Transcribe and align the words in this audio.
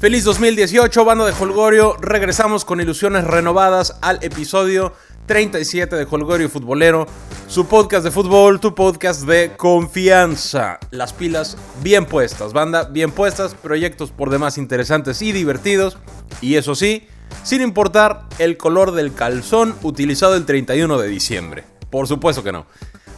Feliz 0.00 0.22
2018, 0.22 1.04
banda 1.04 1.26
de 1.26 1.32
Holgorio. 1.32 1.96
Regresamos 2.00 2.64
con 2.64 2.80
ilusiones 2.80 3.24
renovadas 3.24 3.96
al 4.00 4.22
episodio 4.22 4.92
37 5.26 5.96
de 5.96 6.06
Holgorio 6.08 6.48
Futbolero, 6.48 7.08
su 7.48 7.66
podcast 7.66 8.04
de 8.04 8.12
fútbol, 8.12 8.60
tu 8.60 8.76
podcast 8.76 9.22
de 9.22 9.56
confianza. 9.56 10.78
Las 10.92 11.12
pilas 11.12 11.56
bien 11.82 12.06
puestas, 12.06 12.52
banda, 12.52 12.84
bien 12.84 13.10
puestas, 13.10 13.54
proyectos 13.54 14.12
por 14.12 14.30
demás 14.30 14.56
interesantes 14.56 15.20
y 15.20 15.32
divertidos. 15.32 15.98
Y 16.40 16.54
eso 16.54 16.76
sí, 16.76 17.08
sin 17.42 17.60
importar 17.60 18.28
el 18.38 18.56
color 18.56 18.92
del 18.92 19.12
calzón 19.12 19.74
utilizado 19.82 20.36
el 20.36 20.46
31 20.46 20.96
de 20.96 21.08
diciembre. 21.08 21.64
Por 21.90 22.06
supuesto 22.06 22.44
que 22.44 22.52
no. 22.52 22.66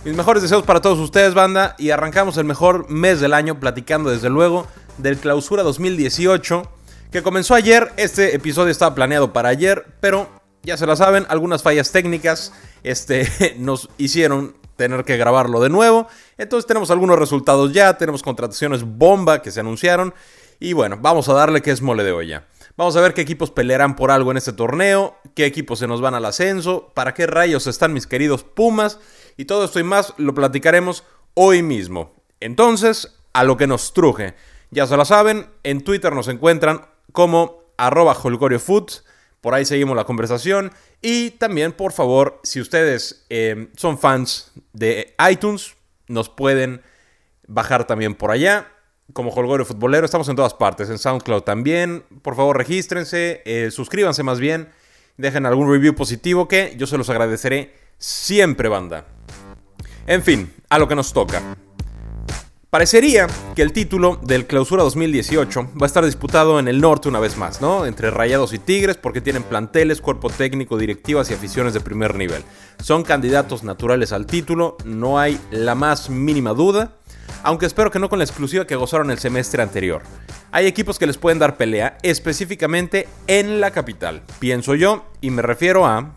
Mis 0.03 0.15
mejores 0.17 0.43
deseos 0.43 0.63
para 0.63 0.81
todos 0.81 0.99
ustedes, 0.99 1.35
banda, 1.35 1.77
y 1.79 1.91
arrancamos 1.91 2.39
el 2.39 2.45
mejor 2.45 2.89
mes 2.89 3.21
del 3.21 3.35
año 3.35 3.61
platicando 3.61 4.09
desde 4.09 4.31
luego 4.31 4.67
del 5.03 5.19
Clausura 5.19 5.63
2018, 5.63 6.63
que 7.11 7.23
comenzó 7.23 7.55
ayer. 7.55 7.93
Este 7.97 8.35
episodio 8.35 8.71
estaba 8.71 8.95
planeado 8.95 9.33
para 9.33 9.49
ayer, 9.49 9.87
pero 10.01 10.29
ya 10.63 10.77
se 10.77 10.87
la 10.87 10.97
saben, 10.97 11.27
algunas 11.29 11.63
fallas 11.63 11.93
técnicas 11.93 12.53
este, 12.83 13.57
nos 13.59 13.89
hicieron 13.99 14.57
tener 14.77 15.05
que 15.05 15.17
grabarlo 15.17 15.61
de 15.61 15.69
nuevo. 15.69 16.09
Entonces 16.39 16.67
tenemos 16.67 16.91
algunos 16.91 17.19
resultados 17.19 17.73
ya, 17.73 17.99
tenemos 17.99 18.23
contrataciones 18.23 18.83
bomba 18.85 19.43
que 19.43 19.51
se 19.51 19.61
anunciaron. 19.61 20.15
Y 20.59 20.73
bueno, 20.73 20.99
vamos 21.01 21.29
a 21.29 21.35
darle 21.35 21.63
que 21.63 21.71
es 21.71 21.83
mole 21.83 22.05
de 22.05 22.13
olla. 22.13 22.47
Vamos 22.77 22.97
a 22.97 23.01
ver 23.01 23.13
qué 23.13 23.21
equipos 23.21 23.51
pelearán 23.51 23.97
por 23.97 24.11
algo 24.11 24.31
en 24.31 24.37
este 24.37 24.53
torneo, 24.53 25.17
qué 25.35 25.45
equipos 25.45 25.79
se 25.81 25.87
nos 25.87 26.01
van 26.01 26.15
al 26.15 26.25
ascenso, 26.25 26.93
para 26.95 27.13
qué 27.13 27.27
rayos 27.27 27.67
están 27.67 27.93
mis 27.93 28.07
queridos 28.07 28.43
Pumas. 28.45 28.99
Y 29.37 29.47
todo 29.47 29.65
esto 29.65 29.81
y 29.81 29.85
más 29.85 30.15
lo 30.17 30.35
platicaremos 30.35 31.05
hoy 31.35 31.63
mismo. 31.63 32.15
Entonces, 32.41 33.19
a 33.33 33.45
lo 33.45 33.57
que 33.57 33.67
nos 33.67 33.93
truje. 33.93 34.35
Ya 34.71 34.87
se 34.87 34.97
lo 34.97 35.05
saben, 35.05 35.49
en 35.65 35.83
Twitter 35.83 36.13
nos 36.13 36.29
encuentran 36.29 36.87
como 37.13 37.65
arroba 37.77 38.15
holgoriofood. 38.15 38.91
Por 39.41 39.55
ahí 39.55 39.65
seguimos 39.65 39.97
la 39.97 40.05
conversación. 40.05 40.71
Y 41.01 41.31
también, 41.31 41.73
por 41.73 41.93
favor, 41.93 42.41
si 42.43 42.61
ustedes 42.61 43.25
eh, 43.31 43.69
son 43.77 43.99
fans 43.99 44.53
de 44.73 45.15
iTunes, 45.31 45.75
nos 46.09 46.29
pueden 46.29 46.83
bajar 47.47 47.87
también 47.87 48.15
por 48.15 48.31
allá. 48.31 48.69
Como 49.13 49.31
Holgorio 49.31 49.67
Futbolero, 49.67 50.05
estamos 50.05 50.29
en 50.29 50.37
todas 50.37 50.55
partes, 50.55 50.89
en 50.89 50.99
SoundCloud 50.99 51.43
también. 51.43 52.05
Por 52.23 52.37
favor, 52.37 52.57
regístrense, 52.57 53.43
eh, 53.45 53.71
suscríbanse 53.73 54.23
más 54.23 54.39
bien, 54.39 54.69
dejen 55.17 55.47
algún 55.47 55.69
review 55.69 55.97
positivo 55.97 56.47
que 56.47 56.75
yo 56.77 56.87
se 56.87 56.97
los 56.97 57.11
agradeceré 57.11 57.75
siempre, 57.99 58.69
banda. 58.69 59.07
En 60.07 60.23
fin, 60.23 60.53
a 60.69 60.79
lo 60.79 60.87
que 60.87 60.95
nos 60.95 61.13
toca. 61.13 61.43
Parecería 62.71 63.27
que 63.57 63.63
el 63.63 63.73
título 63.73 64.21
del 64.23 64.47
Clausura 64.47 64.85
2018 64.85 65.73
va 65.73 65.83
a 65.83 65.89
estar 65.89 66.05
disputado 66.05 66.61
en 66.61 66.69
el 66.69 66.81
norte 66.81 67.09
una 67.09 67.19
vez 67.19 67.37
más, 67.37 67.61
¿no? 67.61 67.85
Entre 67.85 68.11
Rayados 68.11 68.53
y 68.53 68.61
Tigres 68.61 68.97
porque 68.97 69.21
tienen 69.21 69.43
planteles, 69.43 70.01
cuerpo 70.01 70.31
técnico, 70.31 70.79
directivas 70.79 71.29
y 71.29 71.35
aficiones 71.35 71.75
de 71.75 71.81
primer 71.81 72.15
nivel. 72.15 72.45
Son 72.81 73.03
candidatos 73.03 73.65
naturales 73.65 74.13
al 74.13 74.25
título, 74.25 74.77
no 74.85 75.19
hay 75.19 75.41
la 75.51 75.75
más 75.75 76.11
mínima 76.11 76.53
duda, 76.53 76.93
aunque 77.43 77.67
espero 77.67 77.91
que 77.91 77.99
no 77.99 78.09
con 78.09 78.21
la 78.21 78.25
exclusiva 78.25 78.69
que 78.69 78.77
gozaron 78.77 79.11
el 79.11 79.19
semestre 79.19 79.65
anterior. 79.65 80.03
Hay 80.53 80.69
equipos 80.69 81.01
que 81.01 81.09
les 81.09 81.19
pueden 81.19 81.41
dar 81.41 81.57
pelea, 81.57 81.99
específicamente 82.05 83.09
en 83.27 83.61
la 83.61 83.73
capital, 83.73 84.23
pienso 84.39 84.77
yo, 84.77 85.07
y 85.21 85.31
me 85.31 85.43
refiero 85.43 85.87
a, 85.87 86.15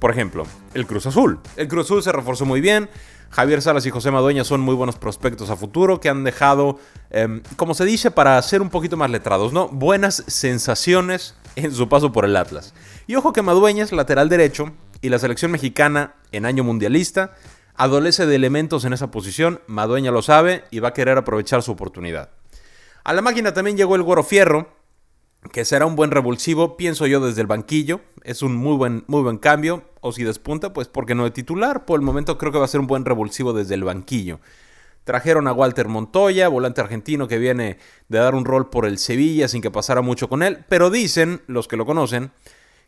por 0.00 0.10
ejemplo, 0.10 0.48
el 0.74 0.84
Cruz 0.84 1.06
Azul. 1.06 1.38
El 1.56 1.68
Cruz 1.68 1.86
Azul 1.86 2.02
se 2.02 2.10
reforzó 2.10 2.44
muy 2.44 2.60
bien, 2.60 2.88
Javier 3.30 3.62
Salas 3.62 3.84
y 3.86 3.90
José 3.90 4.10
Madueña 4.10 4.44
son 4.44 4.60
muy 4.60 4.74
buenos 4.74 4.96
prospectos 4.96 5.50
a 5.50 5.56
futuro 5.56 6.00
que 6.00 6.08
han 6.08 6.24
dejado, 6.24 6.78
em, 7.10 7.42
como 7.56 7.74
se 7.74 7.84
dice, 7.84 8.10
para 8.10 8.40
ser 8.42 8.62
un 8.62 8.70
poquito 8.70 8.96
más 8.96 9.10
letrados, 9.10 9.52
¿no? 9.52 9.68
Buenas 9.68 10.24
sensaciones 10.26 11.34
en 11.56 11.72
su 11.72 11.88
paso 11.88 12.12
por 12.12 12.24
el 12.24 12.36
Atlas. 12.36 12.74
Y 13.06 13.16
ojo 13.16 13.32
que 13.32 13.42
Madueña 13.42 13.84
es 13.84 13.92
lateral 13.92 14.28
derecho 14.28 14.72
y 15.00 15.08
la 15.08 15.18
selección 15.18 15.50
mexicana 15.50 16.14
en 16.32 16.46
año 16.46 16.64
mundialista 16.64 17.34
adolece 17.74 18.26
de 18.26 18.34
elementos 18.34 18.84
en 18.84 18.92
esa 18.92 19.10
posición, 19.10 19.60
Madueña 19.66 20.10
lo 20.10 20.22
sabe 20.22 20.64
y 20.70 20.80
va 20.80 20.88
a 20.88 20.94
querer 20.94 21.18
aprovechar 21.18 21.62
su 21.62 21.72
oportunidad. 21.72 22.30
A 23.04 23.12
la 23.12 23.22
máquina 23.22 23.52
también 23.54 23.76
llegó 23.76 23.96
el 23.96 24.02
Güero 24.02 24.24
Fierro, 24.24 24.70
que 25.52 25.64
será 25.64 25.86
un 25.86 25.94
buen 25.94 26.10
revulsivo, 26.10 26.76
pienso 26.76 27.06
yo 27.06 27.20
desde 27.20 27.40
el 27.40 27.46
banquillo, 27.46 28.00
es 28.22 28.42
un 28.42 28.56
muy 28.56 28.76
buen, 28.76 29.04
muy 29.06 29.22
buen 29.22 29.38
cambio, 29.38 29.84
o 30.06 30.12
si 30.12 30.24
despunta, 30.24 30.72
pues 30.72 30.88
porque 30.88 31.14
no 31.14 31.24
de 31.24 31.30
titular, 31.30 31.84
por 31.84 31.98
el 31.98 32.06
momento 32.06 32.38
creo 32.38 32.52
que 32.52 32.58
va 32.58 32.64
a 32.64 32.68
ser 32.68 32.80
un 32.80 32.86
buen 32.86 33.04
revulsivo 33.04 33.52
desde 33.52 33.74
el 33.74 33.84
banquillo. 33.84 34.40
Trajeron 35.04 35.46
a 35.48 35.52
Walter 35.52 35.88
Montoya, 35.88 36.48
volante 36.48 36.80
argentino 36.80 37.28
que 37.28 37.38
viene 37.38 37.78
de 38.08 38.18
dar 38.18 38.34
un 38.34 38.44
rol 38.44 38.70
por 38.70 38.86
el 38.86 38.98
Sevilla 38.98 39.48
sin 39.48 39.62
que 39.62 39.70
pasara 39.70 40.02
mucho 40.02 40.28
con 40.28 40.42
él, 40.42 40.64
pero 40.68 40.90
dicen, 40.90 41.42
los 41.46 41.68
que 41.68 41.76
lo 41.76 41.86
conocen, 41.86 42.30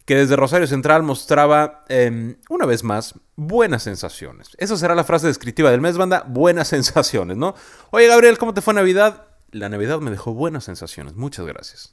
que 0.04 0.16
desde 0.16 0.36
Rosario 0.36 0.66
Central 0.66 1.02
mostraba, 1.02 1.84
em, 1.88 2.36
una 2.48 2.66
vez 2.66 2.82
más, 2.82 3.14
buenas 3.36 3.82
sensaciones. 3.82 4.50
Esa 4.58 4.76
será 4.76 4.94
la 4.94 5.04
frase 5.04 5.26
descriptiva 5.26 5.70
del 5.70 5.80
mes, 5.80 5.98
banda, 5.98 6.24
buenas 6.26 6.68
sensaciones, 6.76 7.36
¿no? 7.36 7.54
Oye, 7.90 8.06
Gabriel, 8.06 8.38
¿cómo 8.38 8.54
te 8.54 8.62
fue 8.62 8.74
Navidad? 8.74 9.27
La 9.50 9.68
Navidad 9.68 10.00
me 10.00 10.10
dejó 10.10 10.34
buenas 10.34 10.64
sensaciones. 10.64 11.14
Muchas 11.14 11.46
gracias. 11.46 11.92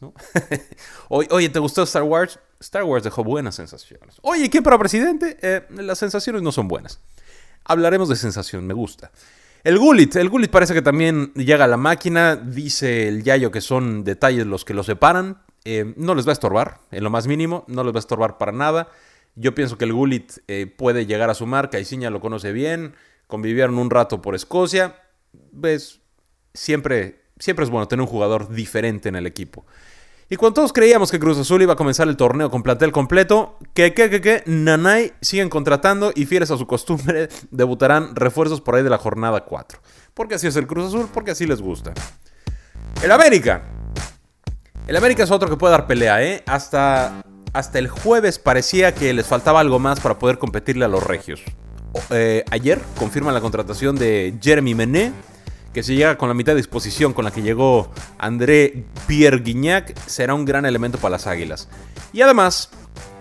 Oye, 1.09 1.49
¿te 1.49 1.59
gustó 1.59 1.83
Star 1.83 2.03
Wars? 2.03 2.39
Star 2.59 2.83
Wars 2.83 3.03
dejó 3.03 3.23
buenas 3.23 3.55
sensaciones. 3.55 4.17
Oye, 4.21 4.49
¿quién 4.49 4.63
para 4.63 4.77
presidente? 4.77 5.37
Eh, 5.41 5.65
las 5.69 5.99
sensaciones 5.99 6.41
no 6.41 6.51
son 6.51 6.67
buenas. 6.67 6.99
Hablaremos 7.63 8.09
de 8.09 8.15
sensación, 8.15 8.65
me 8.67 8.73
gusta. 8.73 9.11
El 9.63 9.79
Gulit, 9.79 10.15
el 10.17 10.29
Gulit 10.29 10.51
parece 10.51 10.73
que 10.73 10.81
también 10.81 11.33
llega 11.33 11.65
a 11.65 11.67
la 11.67 11.77
máquina. 11.77 12.35
Dice 12.35 13.07
el 13.07 13.23
Yayo 13.23 13.51
que 13.51 13.61
son 13.61 14.03
detalles 14.03 14.45
los 14.45 14.63
que 14.63 14.73
lo 14.73 14.83
separan. 14.83 15.41
Eh, 15.63 15.93
no 15.97 16.13
les 16.13 16.27
va 16.27 16.31
a 16.31 16.33
estorbar, 16.33 16.79
en 16.91 17.03
lo 17.03 17.09
más 17.09 17.25
mínimo, 17.25 17.65
no 17.67 17.83
les 17.83 17.91
va 17.91 17.97
a 17.97 17.99
estorbar 17.99 18.37
para 18.37 18.51
nada. 18.51 18.89
Yo 19.35 19.55
pienso 19.55 19.77
que 19.77 19.85
el 19.85 19.93
Gulit 19.93 20.33
eh, 20.47 20.67
puede 20.67 21.07
llegar 21.07 21.29
a 21.31 21.33
su 21.33 21.47
marca. 21.47 21.79
Isiña 21.79 22.11
lo 22.11 22.21
conoce 22.21 22.51
bien. 22.51 22.93
Convivieron 23.27 23.79
un 23.79 23.89
rato 23.89 24.21
por 24.21 24.35
Escocia. 24.35 25.01
Ves, 25.51 26.01
siempre 26.53 27.24
siempre 27.39 27.65
es 27.65 27.71
bueno 27.71 27.87
tener 27.87 28.01
un 28.01 28.07
jugador 28.07 28.49
diferente 28.49 29.09
en 29.09 29.15
el 29.15 29.25
equipo. 29.25 29.65
Y 30.27 30.37
cuando 30.37 30.55
todos 30.55 30.73
creíamos 30.73 31.11
que 31.11 31.19
Cruz 31.19 31.37
Azul 31.37 31.61
iba 31.61 31.73
a 31.73 31.75
comenzar 31.75 32.07
el 32.07 32.17
torneo 32.17 32.49
con 32.49 32.63
plantel 32.63 32.91
completo, 32.91 33.59
que, 33.75 33.93
que, 33.93 34.09
que, 34.09 34.21
que, 34.21 34.43
Nanay 34.47 35.13
siguen 35.21 35.49
contratando 35.49 36.11
y 36.15 36.25
fieles 36.25 36.49
a 36.49 36.57
su 36.57 36.65
costumbre, 36.65 37.29
debutarán 37.51 38.15
refuerzos 38.15 38.59
por 38.59 38.75
ahí 38.75 38.83
de 38.83 38.89
la 38.89 38.97
jornada 38.97 39.41
4. 39.41 39.79
Porque 40.15 40.35
así 40.35 40.47
es 40.47 40.55
el 40.55 40.65
Cruz 40.65 40.87
Azul, 40.87 41.07
porque 41.13 41.31
así 41.31 41.45
les 41.45 41.61
gusta. 41.61 41.93
El 43.03 43.11
América. 43.11 43.63
El 44.87 44.95
América 44.95 45.23
es 45.23 45.31
otro 45.31 45.47
que 45.47 45.57
puede 45.57 45.73
dar 45.73 45.85
pelea, 45.85 46.23
¿eh? 46.23 46.43
Hasta, 46.47 47.21
hasta 47.53 47.77
el 47.77 47.87
jueves 47.87 48.39
parecía 48.39 48.95
que 48.95 49.13
les 49.13 49.27
faltaba 49.27 49.59
algo 49.59 49.77
más 49.77 49.99
para 49.99 50.17
poder 50.17 50.39
competirle 50.39 50.85
a 50.85 50.87
los 50.87 51.03
regios. 51.03 51.43
Eh, 52.09 52.43
ayer 52.49 52.81
confirman 52.97 53.33
la 53.33 53.41
contratación 53.41 53.95
de 53.95 54.35
Jeremy 54.41 54.73
Mené 54.73 55.13
que 55.75 55.83
si 55.83 55.97
llega 55.97 56.17
con 56.17 56.29
la 56.29 56.33
mitad 56.33 56.53
de 56.53 56.59
disposición 56.59 57.11
con 57.11 57.25
la 57.25 57.31
que 57.31 57.41
llegó 57.41 57.91
André 58.17 58.85
Pierre 59.07 59.39
Guignac, 59.39 59.93
será 60.07 60.33
un 60.33 60.45
gran 60.45 60.65
elemento 60.65 60.97
para 60.99 61.11
las 61.11 61.27
Águilas. 61.27 61.67
Y 62.13 62.21
además, 62.21 62.69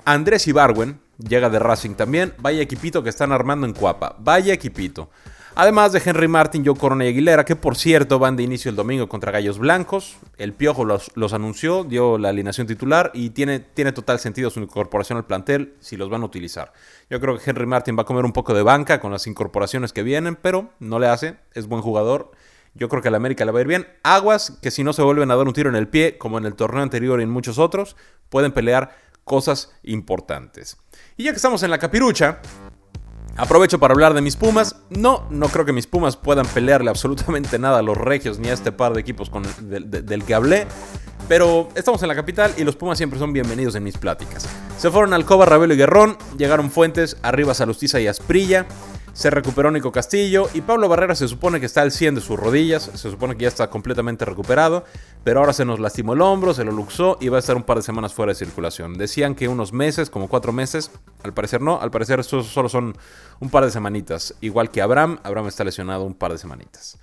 Andrés 0.04 0.46
Ibarwen 0.46 1.00
llega 1.18 1.50
de 1.50 1.58
Racing 1.58 1.94
también. 1.94 2.32
Vaya 2.38 2.62
equipito 2.62 3.02
que 3.02 3.10
están 3.10 3.32
armando 3.32 3.66
en 3.66 3.72
Cuapa. 3.72 4.14
Vaya 4.20 4.54
equipito. 4.54 5.10
Además 5.56 5.92
de 5.92 6.02
Henry 6.04 6.28
Martin, 6.28 6.64
Joe 6.64 6.76
Corona 6.76 7.04
y 7.04 7.08
Aguilera, 7.08 7.44
que 7.44 7.56
por 7.56 7.76
cierto 7.76 8.20
van 8.20 8.36
de 8.36 8.44
inicio 8.44 8.68
el 8.68 8.76
domingo 8.76 9.08
contra 9.08 9.32
Gallos 9.32 9.58
Blancos. 9.58 10.16
El 10.36 10.52
Piojo 10.52 10.84
los, 10.84 11.10
los, 11.16 11.32
anunció, 11.32 11.82
dio 11.82 12.18
la 12.18 12.28
alineación 12.28 12.68
titular 12.68 13.10
y 13.14 13.30
tiene, 13.30 13.58
tiene 13.58 13.90
total 13.90 14.20
sentido 14.20 14.50
su 14.50 14.60
incorporación 14.60 15.16
al 15.16 15.26
plantel 15.26 15.74
si 15.80 15.96
los 15.96 16.08
van 16.08 16.22
a 16.22 16.26
utilizar. 16.26 16.72
Yo 17.10 17.20
creo 17.20 17.36
que 17.36 17.50
Henry 17.50 17.66
Martin 17.66 17.96
va 17.98 18.02
a 18.02 18.06
comer 18.06 18.24
un 18.24 18.32
poco 18.32 18.54
de 18.54 18.62
banca 18.62 19.00
con 19.00 19.10
las 19.10 19.26
incorporaciones 19.26 19.92
que 19.92 20.04
vienen, 20.04 20.36
pero 20.36 20.70
no 20.78 21.00
le 21.00 21.08
hace, 21.08 21.36
es 21.52 21.66
buen 21.66 21.82
jugador 21.82 22.30
yo 22.74 22.88
creo 22.88 23.02
que 23.02 23.08
a 23.08 23.10
la 23.10 23.16
América 23.16 23.44
le 23.44 23.52
va 23.52 23.58
a 23.58 23.62
ir 23.62 23.68
bien. 23.68 23.86
Aguas, 24.02 24.58
que 24.60 24.70
si 24.70 24.84
no 24.84 24.92
se 24.92 25.02
vuelven 25.02 25.30
a 25.30 25.36
dar 25.36 25.46
un 25.46 25.52
tiro 25.52 25.68
en 25.70 25.76
el 25.76 25.88
pie, 25.88 26.18
como 26.18 26.38
en 26.38 26.44
el 26.44 26.54
torneo 26.54 26.82
anterior 26.82 27.20
y 27.20 27.22
en 27.22 27.30
muchos 27.30 27.58
otros, 27.58 27.96
pueden 28.28 28.52
pelear 28.52 28.96
cosas 29.24 29.72
importantes. 29.82 30.76
Y 31.16 31.24
ya 31.24 31.30
que 31.30 31.36
estamos 31.36 31.62
en 31.62 31.70
la 31.70 31.78
capirucha, 31.78 32.40
aprovecho 33.36 33.78
para 33.78 33.92
hablar 33.92 34.14
de 34.14 34.20
mis 34.20 34.36
Pumas. 34.36 34.76
No, 34.90 35.26
no 35.30 35.48
creo 35.48 35.64
que 35.64 35.72
mis 35.72 35.86
Pumas 35.86 36.16
puedan 36.16 36.46
pelearle 36.46 36.90
absolutamente 36.90 37.58
nada 37.58 37.78
a 37.78 37.82
los 37.82 37.96
Regios 37.96 38.38
ni 38.38 38.48
a 38.48 38.52
este 38.52 38.72
par 38.72 38.92
de 38.92 39.00
equipos 39.00 39.30
del 39.60 40.24
que 40.24 40.34
hablé. 40.34 40.66
Pero 41.28 41.70
estamos 41.74 42.02
en 42.02 42.08
la 42.08 42.14
capital 42.14 42.52
y 42.58 42.64
los 42.64 42.76
Pumas 42.76 42.98
siempre 42.98 43.18
son 43.18 43.32
bienvenidos 43.32 43.74
en 43.76 43.82
mis 43.82 43.96
pláticas. 43.96 44.46
Se 44.76 44.90
fueron 44.90 45.14
Alcoba, 45.14 45.46
Ravelo 45.46 45.72
y 45.72 45.76
Guerrón, 45.78 46.18
llegaron 46.36 46.70
Fuentes, 46.70 47.16
arriba 47.22 47.54
Salustiza 47.54 48.00
y 48.00 48.08
Asprilla. 48.08 48.66
Se 49.14 49.30
recuperó 49.30 49.70
Nico 49.70 49.92
Castillo 49.92 50.48
y 50.54 50.60
Pablo 50.60 50.88
Barrera 50.88 51.14
se 51.14 51.28
supone 51.28 51.60
que 51.60 51.66
está 51.66 51.82
al 51.82 51.92
100 51.92 52.16
de 52.16 52.20
sus 52.20 52.36
rodillas, 52.38 52.90
se 52.94 53.10
supone 53.10 53.36
que 53.36 53.42
ya 53.42 53.48
está 53.48 53.70
completamente 53.70 54.24
recuperado, 54.24 54.84
pero 55.22 55.38
ahora 55.38 55.52
se 55.52 55.64
nos 55.64 55.78
lastimó 55.78 56.14
el 56.14 56.20
hombro, 56.20 56.52
se 56.52 56.64
lo 56.64 56.72
luxó 56.72 57.16
y 57.20 57.28
va 57.28 57.36
a 57.36 57.40
estar 57.40 57.54
un 57.54 57.62
par 57.62 57.76
de 57.76 57.84
semanas 57.84 58.12
fuera 58.12 58.32
de 58.32 58.34
circulación. 58.34 58.98
Decían 58.98 59.36
que 59.36 59.46
unos 59.46 59.72
meses, 59.72 60.10
como 60.10 60.28
cuatro 60.28 60.52
meses, 60.52 60.90
al 61.22 61.32
parecer 61.32 61.62
no, 61.62 61.80
al 61.80 61.92
parecer 61.92 62.18
eso 62.18 62.42
solo 62.42 62.68
son 62.68 62.96
un 63.38 63.50
par 63.50 63.64
de 63.64 63.70
semanitas, 63.70 64.34
igual 64.40 64.72
que 64.72 64.82
Abraham, 64.82 65.20
Abraham 65.22 65.46
está 65.46 65.62
lesionado 65.62 66.02
un 66.02 66.14
par 66.14 66.32
de 66.32 66.38
semanitas. 66.38 66.98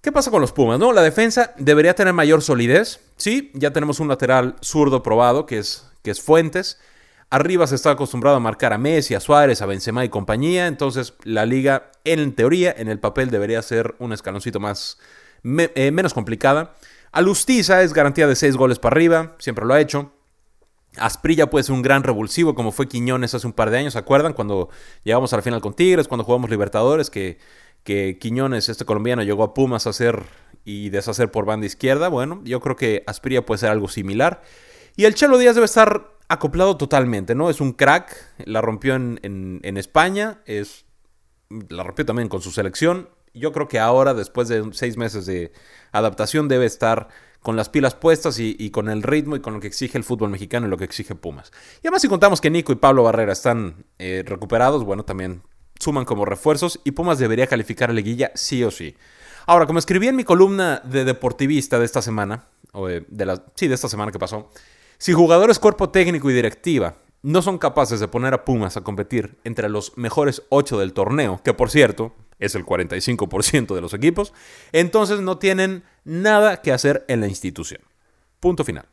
¿Qué 0.00 0.12
pasa 0.12 0.30
con 0.30 0.40
los 0.40 0.52
Pumas? 0.52 0.78
No, 0.78 0.92
la 0.92 1.02
defensa 1.02 1.54
debería 1.58 1.94
tener 1.94 2.14
mayor 2.14 2.40
solidez. 2.40 3.00
Sí, 3.16 3.50
ya 3.52 3.72
tenemos 3.72 3.98
un 3.98 4.06
lateral 4.06 4.54
zurdo 4.62 5.02
probado, 5.02 5.44
que 5.44 5.58
es, 5.58 5.90
que 6.04 6.12
es 6.12 6.22
Fuentes. 6.22 6.78
Arriba 7.28 7.66
se 7.66 7.74
está 7.74 7.90
acostumbrado 7.90 8.36
a 8.36 8.40
marcar 8.40 8.72
a 8.72 8.78
Messi, 8.78 9.14
a 9.14 9.20
Suárez, 9.20 9.60
a 9.60 9.66
Benzema 9.66 10.04
y 10.04 10.08
compañía. 10.08 10.68
Entonces, 10.68 11.14
la 11.24 11.44
liga, 11.44 11.90
en 12.04 12.34
teoría, 12.34 12.74
en 12.76 12.88
el 12.88 13.00
papel, 13.00 13.30
debería 13.30 13.60
ser 13.62 13.96
un 13.98 14.12
escaloncito 14.12 14.60
más 14.60 14.98
eh, 15.44 15.90
menos 15.90 16.14
complicada. 16.14 16.74
Alustiza 17.10 17.82
es 17.82 17.92
garantía 17.92 18.26
de 18.26 18.36
6 18.36 18.56
goles 18.56 18.78
para 18.78 18.94
arriba, 18.94 19.36
siempre 19.38 19.64
lo 19.64 19.74
ha 19.74 19.80
hecho. 19.80 20.12
Asprilla 20.98 21.50
puede 21.50 21.64
ser 21.64 21.74
un 21.74 21.82
gran 21.82 22.02
revulsivo, 22.02 22.54
como 22.54 22.72
fue 22.72 22.88
Quiñones 22.88 23.34
hace 23.34 23.46
un 23.46 23.52
par 23.52 23.70
de 23.70 23.78
años, 23.78 23.94
¿se 23.94 23.98
acuerdan? 23.98 24.32
Cuando 24.32 24.68
llegamos 25.02 25.32
a 25.32 25.36
la 25.36 25.42
final 25.42 25.60
con 25.60 25.74
Tigres, 25.74 26.08
cuando 26.08 26.24
jugamos 26.24 26.48
Libertadores, 26.48 27.10
que, 27.10 27.38
que 27.84 28.18
Quiñones, 28.18 28.68
este 28.68 28.84
colombiano, 28.84 29.22
llegó 29.22 29.44
a 29.44 29.52
Pumas 29.52 29.86
a 29.86 29.90
hacer 29.90 30.22
y 30.64 30.90
deshacer 30.90 31.30
por 31.30 31.44
banda 31.44 31.66
izquierda. 31.66 32.08
Bueno, 32.08 32.40
yo 32.44 32.60
creo 32.60 32.76
que 32.76 33.02
Asprilla 33.06 33.44
puede 33.44 33.58
ser 33.58 33.70
algo 33.70 33.88
similar. 33.88 34.42
Y 34.96 35.04
el 35.04 35.14
Chelo 35.14 35.38
Díaz 35.38 35.54
debe 35.54 35.66
estar 35.66 36.10
acoplado 36.28 36.76
totalmente, 36.76 37.34
¿no? 37.34 37.50
Es 37.50 37.60
un 37.60 37.72
crack, 37.72 38.16
la 38.44 38.60
rompió 38.60 38.94
en, 38.94 39.20
en, 39.22 39.76
España, 39.76 40.40
es, 40.46 40.86
la 41.68 41.82
rompió 41.82 42.06
también 42.06 42.28
con 42.28 42.40
su 42.40 42.50
selección. 42.50 43.08
Yo 43.34 43.52
creo 43.52 43.68
que 43.68 43.78
ahora, 43.78 44.14
después 44.14 44.48
de 44.48 44.64
seis 44.72 44.96
meses 44.96 45.26
de 45.26 45.52
adaptación, 45.92 46.48
debe 46.48 46.64
estar 46.64 47.08
con 47.46 47.54
las 47.54 47.68
pilas 47.68 47.94
puestas 47.94 48.40
y, 48.40 48.70
con 48.70 48.88
el 48.88 49.04
ritmo 49.04 49.36
y 49.36 49.40
con 49.40 49.54
lo 49.54 49.60
que 49.60 49.68
exige 49.68 49.96
el 49.98 50.02
fútbol 50.02 50.30
mexicano 50.30 50.66
y 50.66 50.70
lo 50.70 50.78
que 50.78 50.84
exige 50.84 51.14
Pumas. 51.14 51.52
Y 51.76 51.86
además 51.86 52.02
si 52.02 52.08
contamos 52.08 52.40
que 52.40 52.50
Nico 52.50 52.72
y 52.72 52.74
Pablo 52.74 53.04
Barrera 53.04 53.32
están 53.32 53.84
eh, 54.00 54.24
recuperados, 54.26 54.82
bueno, 54.82 55.04
también 55.04 55.42
suman 55.78 56.04
como 56.04 56.24
refuerzos 56.24 56.80
y 56.82 56.90
Pumas 56.90 57.20
debería 57.20 57.46
calificar 57.46 57.90
a 57.90 57.92
liguilla 57.92 58.32
sí 58.34 58.64
o 58.64 58.72
sí. 58.72 58.96
Ahora, 59.46 59.66
como 59.66 59.78
escribí 59.78 60.08
en 60.08 60.16
mi 60.16 60.24
columna 60.24 60.82
de 60.82 61.04
deportivista 61.04 61.78
de 61.78 61.84
esta 61.84 62.02
semana, 62.02 62.46
o 62.72 62.88
de, 62.88 63.04
la, 63.24 63.44
sí, 63.54 63.68
de 63.68 63.74
esta 63.76 63.88
semana 63.88 64.10
que 64.10 64.18
pasó, 64.18 64.50
si 64.98 65.12
jugadores, 65.12 65.58
cuerpo 65.58 65.90
técnico 65.90 66.30
y 66.30 66.34
directiva 66.34 66.96
no 67.22 67.42
son 67.42 67.58
capaces 67.58 67.98
de 67.98 68.08
poner 68.08 68.34
a 68.34 68.44
Pumas 68.44 68.76
a 68.76 68.82
competir 68.82 69.36
entre 69.44 69.68
los 69.68 69.96
mejores 69.98 70.42
8 70.48 70.78
del 70.78 70.92
torneo, 70.92 71.40
que 71.42 71.54
por 71.54 71.70
cierto 71.70 72.14
es 72.38 72.54
el 72.54 72.64
45% 72.64 73.74
de 73.74 73.80
los 73.80 73.94
equipos, 73.94 74.32
entonces 74.72 75.20
no 75.20 75.38
tienen 75.38 75.82
nada 76.04 76.62
que 76.62 76.72
hacer 76.72 77.04
en 77.08 77.20
la 77.20 77.26
institución. 77.26 77.80
Punto 78.38 78.62
final. 78.64 78.86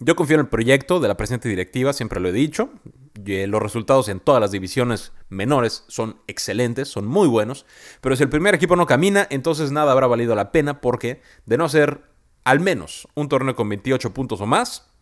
Yo 0.00 0.16
confío 0.16 0.34
en 0.34 0.40
el 0.40 0.48
proyecto 0.48 1.00
de 1.00 1.08
la 1.08 1.16
presente 1.16 1.48
directiva, 1.48 1.92
siempre 1.92 2.20
lo 2.20 2.28
he 2.28 2.32
dicho. 2.32 2.70
Los 3.14 3.62
resultados 3.62 4.08
en 4.08 4.20
todas 4.20 4.40
las 4.40 4.50
divisiones 4.50 5.12
menores 5.28 5.84
son 5.88 6.20
excelentes, 6.26 6.88
son 6.88 7.06
muy 7.06 7.28
buenos. 7.28 7.64
Pero 8.00 8.16
si 8.16 8.22
el 8.22 8.28
primer 8.28 8.54
equipo 8.54 8.76
no 8.76 8.86
camina, 8.86 9.26
entonces 9.30 9.72
nada 9.72 9.92
habrá 9.92 10.06
valido 10.06 10.34
la 10.34 10.52
pena 10.52 10.80
porque 10.80 11.22
de 11.46 11.56
no 11.56 11.68
ser 11.68 12.02
al 12.44 12.60
menos 12.60 13.08
un 13.14 13.28
torneo 13.28 13.56
con 13.56 13.68
28 13.68 14.12
puntos 14.12 14.40
o 14.40 14.46
más, 14.46 14.92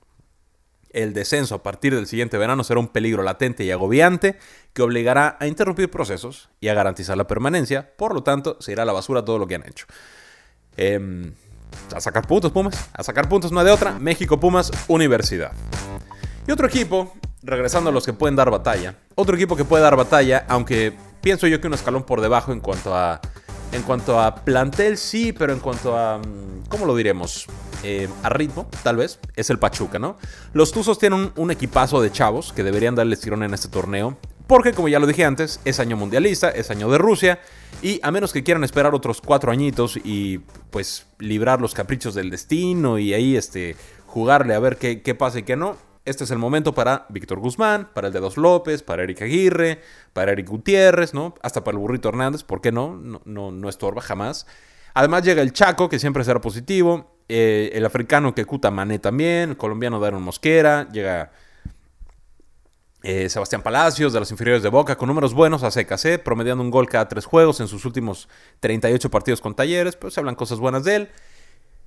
el 0.95 1.13
descenso 1.13 1.57
a 1.57 1.63
partir 1.63 1.95
del 1.95 2.07
siguiente 2.07 2.39
verano 2.39 2.65
será 2.65 2.81
un 2.81 2.89
peligro 2.89 3.23
latente 3.23 3.65
y 3.65 3.71
agobiante 3.71 4.39
que 4.73 4.83
obligará 4.83 5.37
a 5.41 5.47
interrumpir 5.47 5.91
procesos 5.91 6.49
y 6.61 6.69
a 6.69 6.75
garantizar 6.75 7.17
la 7.17 7.27
permanencia, 7.27 7.95
por 7.97 8.15
lo 8.15 8.23
tanto 8.23 8.57
se 8.61 8.73
irá 8.73 8.85
a 8.85 8.87
la 8.87 8.93
basura 8.93 9.25
todo 9.25 9.39
lo 9.39 9.47
que 9.47 9.57
han 9.57 9.67
hecho. 9.67 9.87
Em, 10.77 11.33
a 11.95 12.01
sacar 12.01 12.27
puntos, 12.27 12.53
Pumas, 12.53 12.89
a 12.93 13.03
sacar 13.03 13.29
puntos, 13.29 13.53
no 13.53 13.63
de 13.63 13.71
otra, 13.71 13.99
México 13.99 14.41
Pumas 14.41 14.71
Universidad. 14.89 15.53
Y 16.47 16.53
otro 16.53 16.67
equipo, 16.67 17.15
regresando 17.43 17.91
a 17.91 17.93
los 17.93 18.05
que 18.05 18.13
pueden 18.13 18.37
dar 18.37 18.51
batalla, 18.51 18.97
otro 19.15 19.37
equipo 19.37 19.57
que 19.57 19.65
puede 19.65 19.83
dar 19.83 19.97
batalla, 19.97 20.45
aunque 20.49 20.93
pienso 21.21 21.47
yo 21.47 21.61
que 21.61 21.67
un 21.67 21.75
escalón 21.75 22.05
por 22.05 22.21
debajo 22.21 22.53
en 22.53 22.61
cuanto 22.61 22.95
a 22.95 23.21
en 23.75 23.83
cuanto 23.83 24.21
a 24.21 24.37
plantel, 24.37 24.97
sí, 24.97 25.33
pero 25.33 25.53
en 25.53 25.59
cuanto 25.59 25.99
a. 25.99 26.19
Mm, 26.19 26.69
¿Cómo 26.69 26.87
lo 26.87 26.95
diremos? 26.95 27.47
Eh, 27.83 28.09
a 28.23 28.31
ritmo, 28.31 28.67
tal 28.83 28.97
vez, 28.97 29.19
es 29.37 29.51
el 29.51 29.59
Pachuca, 29.59 29.99
¿no? 29.99 30.17
Los 30.55 30.73
Tuzos 30.73 30.99
tienen 30.99 31.33
un, 31.37 31.51
equipazo 31.51 32.01
de 32.01 32.11
chavos 32.11 32.55
que 32.55 32.63
deberían 32.63 32.95
darle 32.95 33.17
tirón 33.17 33.43
en 33.43 33.53
este 33.53 33.69
torneo. 33.69 34.17
Porque, 34.47 34.73
como 34.73 34.89
ya 34.89 34.99
lo 34.99 35.07
dije 35.07 35.25
antes, 35.25 35.61
es 35.65 35.81
año 35.81 35.97
mundialista, 35.97 36.51
es 36.51 36.71
año 36.71 36.89
de 36.89 36.99
Rusia. 36.99 37.41
Y 37.83 38.01
a 38.03 38.11
menos 38.11 38.33
que 38.33 38.43
quieran 38.43 38.65
esperar 38.65 38.95
otros 38.95 39.21
cuatro 39.21 39.51
añitos 39.51 39.99
y 40.03 40.39
pues 40.71 41.07
librar 41.19 41.61
los 41.61 41.75
caprichos 41.75 42.15
del 42.15 42.31
destino 42.31 42.99
y 42.99 43.13
ahí 43.13 43.37
este, 43.37 43.77
jugarle 44.07 44.55
a 44.55 44.59
ver 44.61 44.77
qué, 44.77 45.03
qué 45.03 45.15
pasa 45.15 45.41
y 45.41 45.43
qué 45.43 45.57
no, 45.57 45.77
este 46.05 46.25
es 46.25 46.31
el 46.31 46.39
momento 46.39 46.75
para 46.75 47.07
Víctor 47.09 47.39
Guzmán, 47.39 47.89
para 47.95 48.09
el 48.09 48.13
de 48.13 48.21
Dos 48.21 48.37
López, 48.37 48.83
para 48.83 49.03
Eric 49.03 49.23
Aguirre, 49.23 49.81
para 50.13 50.33
Eric 50.33 50.49
Gutiérrez, 50.49 51.15
¿no? 51.15 51.35
Hasta 51.43 51.65
para 51.65 51.77
el 51.77 51.81
Burrito 51.81 52.11
Hernández, 52.11 52.43
¿por 52.43 52.61
qué 52.61 52.73
no? 52.73 52.95
No, 52.97 53.51
no, 53.51 53.69
estorba 53.69 54.03
jamás. 54.03 54.47
Además 54.93 55.23
llega 55.23 55.41
el 55.41 55.53
Chaco, 55.53 55.89
que 55.89 55.99
siempre 55.99 56.23
será 56.23 56.41
positivo. 56.41 57.17
Eh, 57.29 57.71
el 57.73 57.87
africano 57.87 58.35
que 58.35 58.45
Cuta 58.45 58.71
Mané 58.71 58.99
también. 58.99 59.51
El 59.51 59.57
colombiano 59.57 59.99
Daron 59.99 60.23
Mosquera. 60.23 60.89
Llega 60.93 61.33
eh, 63.03 63.29
Sebastián 63.31 63.63
Palacios 63.63 64.13
de 64.13 64.21
los 64.21 64.31
inferiores 64.31 64.63
de 64.63 64.69
Boca 64.69 64.97
con 64.97 65.09
números 65.09 65.33
buenos 65.33 65.63
a 65.63 65.71
CKC, 65.71 66.23
promediando 66.23 66.63
un 66.63 66.71
gol 66.71 66.89
cada 66.89 67.09
tres 67.09 67.25
juegos 67.25 67.61
en 67.61 67.67
sus 67.67 67.85
últimos 67.87 68.29
38 68.61 69.11
partidos 69.11 69.41
con 69.41 69.55
Talleres. 69.55 69.97
Pues 69.97 70.15
se 70.15 70.21
hablan 70.21 70.35
cosas 70.35 70.59
buenas 70.59 70.85
de 70.85 70.97
él. 70.97 71.09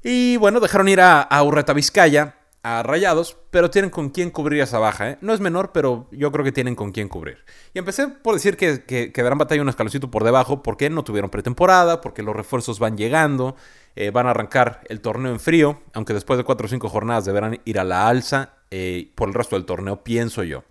Y 0.03 0.37
bueno, 0.37 0.59
dejaron 0.59 0.89
ir 0.89 1.01
a, 1.01 1.21
a 1.21 1.43
Urreta 1.43 1.73
Vizcaya, 1.73 2.35
a 2.63 2.83
Rayados, 2.83 3.37
pero 3.49 3.69
tienen 3.69 3.89
con 3.89 4.09
quién 4.09 4.29
cubrir 4.29 4.61
esa 4.61 4.79
baja. 4.79 5.11
¿eh? 5.11 5.17
No 5.21 5.33
es 5.33 5.39
menor, 5.39 5.71
pero 5.71 6.07
yo 6.11 6.31
creo 6.31 6.43
que 6.43 6.51
tienen 6.51 6.75
con 6.75 6.91
quién 6.91 7.07
cubrir. 7.07 7.37
Y 7.73 7.79
empecé 7.79 8.07
por 8.07 8.33
decir 8.33 8.57
que, 8.57 8.83
que, 8.83 9.23
darán 9.23 9.37
batalla 9.37 9.61
un 9.61 9.69
escaloncito 9.69 10.11
por 10.11 10.23
debajo 10.23 10.63
porque 10.63 10.89
no 10.89 11.03
tuvieron 11.03 11.29
pretemporada, 11.29 12.01
porque 12.01 12.23
los 12.23 12.35
refuerzos 12.35 12.79
van 12.79 12.97
llegando, 12.97 13.55
eh, 13.95 14.11
van 14.11 14.27
a 14.27 14.31
arrancar 14.31 14.81
el 14.89 15.01
torneo 15.01 15.31
en 15.31 15.39
frío, 15.39 15.81
aunque 15.93 16.13
después 16.13 16.37
de 16.37 16.43
4 16.43 16.65
o 16.65 16.69
5 16.69 16.89
jornadas 16.89 17.25
deberán 17.25 17.59
ir 17.65 17.79
a 17.79 17.83
la 17.83 18.07
alza 18.07 18.55
eh, 18.69 19.11
por 19.15 19.29
el 19.29 19.33
resto 19.33 19.55
del 19.55 19.65
torneo, 19.65 20.03
pienso 20.03 20.43
yo. 20.43 20.63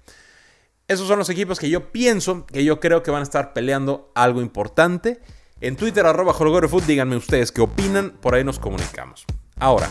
Esos 0.88 1.08
son 1.08 1.18
los 1.18 1.30
equipos 1.30 1.58
que 1.58 1.68
yo 1.68 1.90
pienso, 1.90 2.46
que 2.46 2.62
yo 2.62 2.78
creo 2.78 3.02
que 3.02 3.10
van 3.10 3.20
a 3.20 3.24
estar 3.24 3.52
peleando 3.52 4.12
algo 4.14 4.40
importante. 4.40 5.20
En 5.60 5.74
Twitter, 5.74 6.06
arroba 6.06 6.34
Food, 6.34 6.84
díganme 6.84 7.16
ustedes 7.16 7.50
qué 7.50 7.62
opinan, 7.62 8.10
por 8.20 8.34
ahí 8.34 8.44
nos 8.44 8.58
comunicamos. 8.58 9.24
Ahora, 9.58 9.88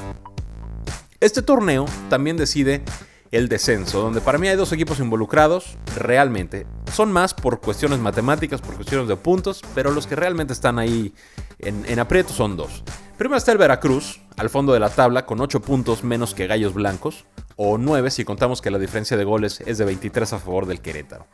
este 1.20 1.42
torneo 1.42 1.86
también 2.10 2.38
decide 2.38 2.84
el 3.32 3.50
descenso, 3.50 4.02
donde 4.02 4.22
para 4.22 4.38
mí 4.38 4.48
hay 4.48 4.56
dos 4.56 4.72
equipos 4.72 5.00
involucrados, 5.00 5.78
realmente. 5.96 6.66
Son 6.94 7.12
más 7.12 7.34
por 7.34 7.60
cuestiones 7.60 8.00
matemáticas, 8.00 8.62
por 8.62 8.76
cuestiones 8.76 9.08
de 9.08 9.16
puntos, 9.18 9.62
pero 9.74 9.92
los 9.92 10.08
que 10.08 10.16
realmente 10.16 10.54
están 10.54 10.80
ahí 10.80 11.14
en, 11.60 12.00
aprieto 12.00 12.34
son 12.34 12.56
dos. 12.56 12.84
Primero 13.18 13.38
está 13.38 13.52
el 13.52 13.58
Veracruz, 13.58 14.22
al 14.38 14.50
fondo 14.50 14.74
de 14.74 14.80
la 14.80 14.90
tabla, 14.90 15.26
con 15.26 15.42
8 15.42 15.62
puntos 15.62 16.04
menos 16.04 16.34
que 16.34 16.48
Gallos 16.48 16.74
Blancos, 16.74 17.26
o 17.56 17.78
9 17.78 18.12
si 18.12 18.26
contamos 18.26 18.62
que 18.62 18.72
la 18.72 18.80
diferencia 18.80 19.18
de 19.18 19.24
goles 19.24 19.62
es 19.66 19.78
de 19.78 19.86
23 19.86 20.34
a 20.34 20.40
favor 20.40 20.66
del 20.66 20.82
Querétaro. 20.82 21.28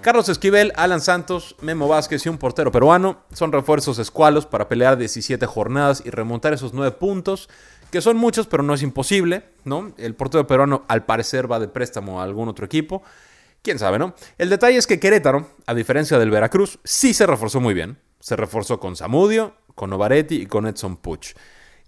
Carlos 0.00 0.28
Esquivel, 0.28 0.72
Alan 0.76 1.00
Santos, 1.00 1.56
Memo 1.60 1.86
Vázquez 1.88 2.24
y 2.24 2.28
un 2.28 2.38
portero 2.38 2.72
peruano 2.72 3.24
son 3.32 3.52
refuerzos 3.52 3.98
escualos 3.98 4.46
para 4.46 4.68
pelear 4.68 4.96
17 4.96 5.44
jornadas 5.46 6.02
y 6.04 6.10
remontar 6.10 6.52
esos 6.52 6.72
9 6.72 6.96
puntos 6.96 7.48
que 7.90 8.00
son 8.00 8.16
muchos, 8.16 8.46
pero 8.46 8.62
no 8.62 8.74
es 8.74 8.82
imposible, 8.82 9.42
¿no? 9.64 9.92
El 9.98 10.14
portero 10.14 10.46
peruano 10.46 10.84
al 10.88 11.04
parecer 11.04 11.50
va 11.50 11.58
de 11.58 11.68
préstamo 11.68 12.20
a 12.20 12.24
algún 12.24 12.48
otro 12.48 12.64
equipo. 12.64 13.02
Quién 13.62 13.78
sabe, 13.78 13.98
¿no? 13.98 14.14
El 14.38 14.48
detalle 14.48 14.78
es 14.78 14.86
que 14.86 15.00
Querétaro, 15.00 15.50
a 15.66 15.74
diferencia 15.74 16.18
del 16.18 16.30
Veracruz, 16.30 16.78
sí 16.84 17.12
se 17.12 17.26
reforzó 17.26 17.60
muy 17.60 17.74
bien. 17.74 17.98
Se 18.20 18.36
reforzó 18.36 18.80
con 18.80 18.96
Zamudio, 18.96 19.54
con 19.74 19.90
Novaretti 19.90 20.36
y 20.36 20.46
con 20.46 20.66
Edson 20.66 20.96
Puch. 20.96 21.34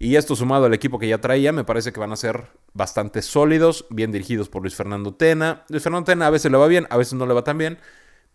Y 0.03 0.17
esto 0.17 0.35
sumado 0.35 0.65
al 0.65 0.73
equipo 0.73 0.99
que 0.99 1.07
ya 1.07 1.21
traía, 1.21 1.53
me 1.53 1.63
parece 1.63 1.93
que 1.93 1.99
van 2.01 2.11
a 2.11 2.17
ser 2.17 2.47
bastante 2.73 3.21
sólidos, 3.21 3.85
bien 3.89 4.11
dirigidos 4.11 4.49
por 4.49 4.61
Luis 4.61 4.75
Fernando 4.75 5.13
Tena. 5.13 5.63
Luis 5.69 5.81
Fernando 5.81 6.03
Tena 6.03 6.27
a 6.27 6.29
veces 6.29 6.51
le 6.51 6.57
va 6.57 6.67
bien, 6.67 6.87
a 6.89 6.97
veces 6.97 7.13
no 7.13 7.25
le 7.25 7.33
va 7.33 7.45
tan 7.45 7.57
bien, 7.57 7.77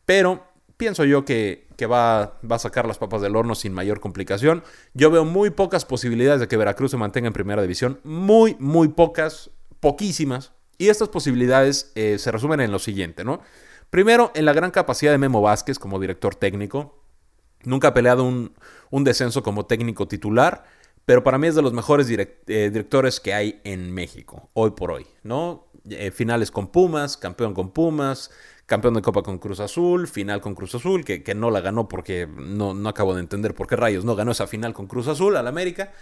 pero 0.06 0.44
pienso 0.78 1.04
yo 1.04 1.26
que, 1.26 1.68
va, 1.82 2.38
va, 2.50 2.56
a 2.56 2.58
sacar 2.58 2.86
las 2.86 2.96
papas 2.96 3.20
del 3.20 3.36
horno 3.36 3.54
sin 3.54 3.74
mayor 3.74 4.00
complicación. 4.00 4.64
Yo 4.94 5.10
veo 5.10 5.26
muy 5.26 5.50
pocas 5.50 5.84
posibilidades 5.84 6.40
de 6.40 6.48
que 6.48 6.56
Veracruz 6.56 6.92
se 6.92 6.96
mantenga 6.96 7.26
en 7.26 7.34
primera 7.34 7.60
división. 7.60 8.00
Muy, 8.02 8.56
muy 8.58 8.88
pocas, 8.88 9.50
poquísimas. 9.78 10.52
Y 10.78 10.88
estas 10.88 11.10
posibilidades 11.10 11.92
eh, 11.96 12.16
se 12.18 12.32
resumen 12.32 12.60
en 12.60 12.72
lo 12.72 12.78
siguiente, 12.78 13.24
¿no? 13.24 13.42
Primero, 13.90 14.32
en 14.34 14.46
la 14.46 14.54
gran 14.54 14.70
capacidad 14.70 15.12
de 15.12 15.18
Memo 15.18 15.42
Vázquez 15.42 15.78
como 15.78 16.00
director 16.00 16.34
técnico. 16.34 16.98
Nunca 17.64 17.88
ha 17.88 17.94
peleado 17.94 18.24
un, 18.24 18.54
descenso 19.04 19.42
como 19.42 19.66
técnico 19.66 20.06
titular, 20.06 20.64
pero 21.08 21.24
para 21.24 21.38
mí 21.38 21.46
es 21.46 21.54
de 21.54 21.62
los 21.62 21.72
mejores 21.72 22.06
eh, 22.10 22.68
directores 22.70 23.18
que 23.18 23.32
hay 23.32 23.62
en 23.64 23.94
México, 23.94 24.50
hoy 24.52 24.72
por 24.72 24.90
hoy, 24.90 25.06
¿no? 25.22 25.68
Eh, 25.88 26.10
finales 26.10 26.50
con 26.50 26.66
Pumas, 26.66 27.16
campeón 27.16 27.54
con 27.54 27.70
Pumas, 27.70 28.30
campeón 28.66 28.92
de 28.92 29.00
Copa 29.00 29.22
con 29.22 29.38
Cruz 29.38 29.58
Azul, 29.60 30.06
final 30.06 30.42
con 30.42 30.54
Cruz 30.54 30.74
Azul, 30.74 31.06
que, 31.06 31.22
que 31.22 31.34
no 31.34 31.50
la 31.50 31.62
ganó 31.62 31.88
porque 31.88 32.28
no, 32.30 32.74
no, 32.74 32.90
acabo 32.90 33.14
de 33.14 33.20
entender 33.20 33.54
por 33.54 33.66
qué 33.66 33.74
rayos 33.74 34.04
no 34.04 34.16
ganó 34.16 34.32
esa 34.32 34.46
final 34.46 34.74
con 34.74 34.86
Cruz 34.86 35.08
Azul 35.08 35.34
al 35.38 35.46
América, 35.46 35.92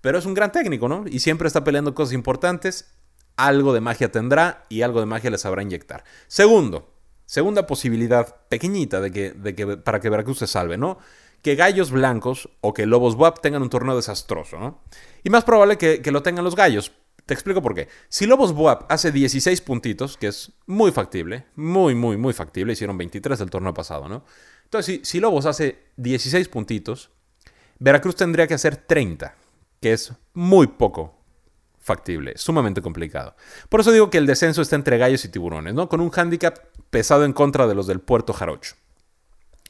pero 0.00 0.16
es 0.16 0.24
un 0.24 0.32
gran 0.32 0.52
técnico, 0.52 0.88
¿no? 0.88 1.04
Y 1.06 1.18
siempre 1.18 1.48
está 1.48 1.62
peleando 1.62 1.94
cosas 1.94 2.14
importantes, 2.14 2.94
algo 3.36 3.74
de 3.74 3.82
magia 3.82 4.10
tendrá 4.10 4.64
y 4.70 4.80
algo 4.80 5.00
de 5.00 5.06
magia 5.06 5.28
les 5.28 5.42
sabrá 5.42 5.60
inyectar. 5.60 6.02
Segundo, 6.28 6.94
segunda 7.26 7.66
posibilidad 7.66 8.34
pequeñita 8.48 9.02
de 9.02 9.10
que, 9.10 9.32
de 9.32 9.54
que 9.54 9.76
para 9.76 10.00
que 10.00 10.08
Veracruz 10.08 10.38
se 10.38 10.46
salve, 10.46 10.78
¿no? 10.78 10.96
Que 11.42 11.54
Gallos 11.54 11.90
Blancos 11.90 12.48
o 12.60 12.74
que 12.74 12.86
Lobos 12.86 13.14
WAP 13.14 13.40
tengan 13.40 13.62
un 13.62 13.70
torneo 13.70 13.96
desastroso, 13.96 14.58
¿no? 14.58 14.82
Y 15.22 15.30
más 15.30 15.44
probable 15.44 15.78
que, 15.78 16.00
lo 16.10 16.22
tengan 16.22 16.44
los 16.44 16.56
Gallos. 16.56 16.92
Te 17.24 17.34
explico 17.34 17.62
por 17.62 17.74
qué. 17.74 17.88
Si 18.08 18.26
Lobos 18.26 18.52
WAP 18.52 18.90
hace 18.90 19.12
16 19.12 19.60
puntitos, 19.60 20.16
que 20.16 20.28
es 20.28 20.52
muy 20.66 20.92
factible, 20.92 21.46
muy, 21.56 21.94
muy, 21.94 22.16
muy 22.16 22.32
factible, 22.32 22.72
hicieron 22.72 22.96
23 22.98 23.38
del 23.38 23.50
torneo 23.50 23.74
pasado, 23.74 24.08
¿no? 24.08 24.24
Entonces, 24.64 25.00
si, 25.00 25.04
si 25.04 25.20
Lobos 25.20 25.46
hace 25.46 25.78
16 25.96 26.48
puntitos, 26.48 27.10
Veracruz 27.78 28.16
tendría 28.16 28.46
que 28.46 28.54
hacer 28.54 28.76
30, 28.76 29.34
que 29.80 29.92
es 29.92 30.12
muy 30.34 30.66
poco 30.66 31.16
factible, 31.86 32.32
sumamente 32.36 32.82
complicado. 32.82 33.36
Por 33.68 33.80
eso 33.80 33.92
digo 33.92 34.10
que 34.10 34.18
el 34.18 34.26
descenso 34.26 34.60
está 34.60 34.74
entre 34.74 34.98
gallos 34.98 35.24
y 35.24 35.28
tiburones, 35.28 35.72
¿no? 35.72 35.88
Con 35.88 36.00
un 36.00 36.10
hándicap 36.10 36.58
pesado 36.90 37.24
en 37.24 37.32
contra 37.32 37.68
de 37.68 37.76
los 37.76 37.86
del 37.86 38.00
Puerto 38.00 38.32
Jarocho. 38.32 38.74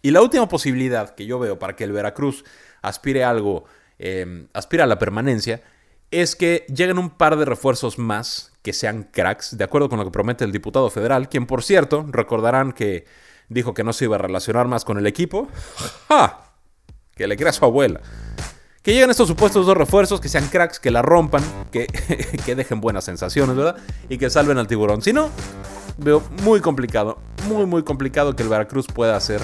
Y 0.06 0.12
la 0.12 0.22
última 0.22 0.46
posibilidad 0.48 1.16
que 1.16 1.26
yo 1.26 1.40
veo 1.40 1.58
para 1.58 1.74
que 1.74 1.82
el 1.82 1.90
Veracruz 1.90 2.44
aspire 2.80 3.24
a 3.24 3.30
algo, 3.30 3.64
eh, 3.98 4.46
aspire 4.52 4.84
a 4.84 4.86
la 4.86 5.00
permanencia, 5.00 5.64
es 6.12 6.36
que 6.36 6.64
lleguen 6.68 7.00
un 7.00 7.10
par 7.10 7.36
de 7.36 7.44
refuerzos 7.44 7.98
más 7.98 8.52
que 8.62 8.72
sean 8.72 9.08
cracks, 9.10 9.58
de 9.58 9.64
acuerdo 9.64 9.88
con 9.88 9.98
lo 9.98 10.04
que 10.04 10.12
promete 10.12 10.44
el 10.44 10.52
diputado 10.52 10.90
federal, 10.90 11.28
quien 11.28 11.44
por 11.46 11.64
cierto, 11.64 12.06
recordarán 12.08 12.70
que 12.70 13.04
dijo 13.48 13.74
que 13.74 13.82
no 13.82 13.92
se 13.92 14.04
iba 14.04 14.14
a 14.14 14.20
relacionar 14.20 14.68
más 14.68 14.84
con 14.84 14.96
el 14.96 15.08
equipo. 15.08 15.48
¡Ja! 16.08 16.52
Que 17.16 17.26
le 17.26 17.36
crea 17.36 17.50
a 17.50 17.52
su 17.52 17.64
abuela. 17.64 18.00
Que 18.84 18.92
lleguen 18.92 19.10
estos 19.10 19.26
supuestos 19.26 19.66
dos 19.66 19.76
refuerzos, 19.76 20.20
que 20.20 20.28
sean 20.28 20.46
cracks, 20.46 20.78
que 20.78 20.92
la 20.92 21.02
rompan, 21.02 21.42
que, 21.72 21.88
que 22.46 22.54
dejen 22.54 22.80
buenas 22.80 23.04
sensaciones, 23.04 23.56
¿verdad? 23.56 23.76
Y 24.08 24.18
que 24.18 24.30
salven 24.30 24.58
al 24.58 24.68
tiburón. 24.68 25.02
Si 25.02 25.12
no, 25.12 25.30
veo 25.98 26.22
muy 26.44 26.60
complicado, 26.60 27.18
muy, 27.48 27.66
muy 27.66 27.82
complicado 27.82 28.36
que 28.36 28.44
el 28.44 28.48
Veracruz 28.48 28.86
pueda 28.86 29.16
hacer 29.16 29.40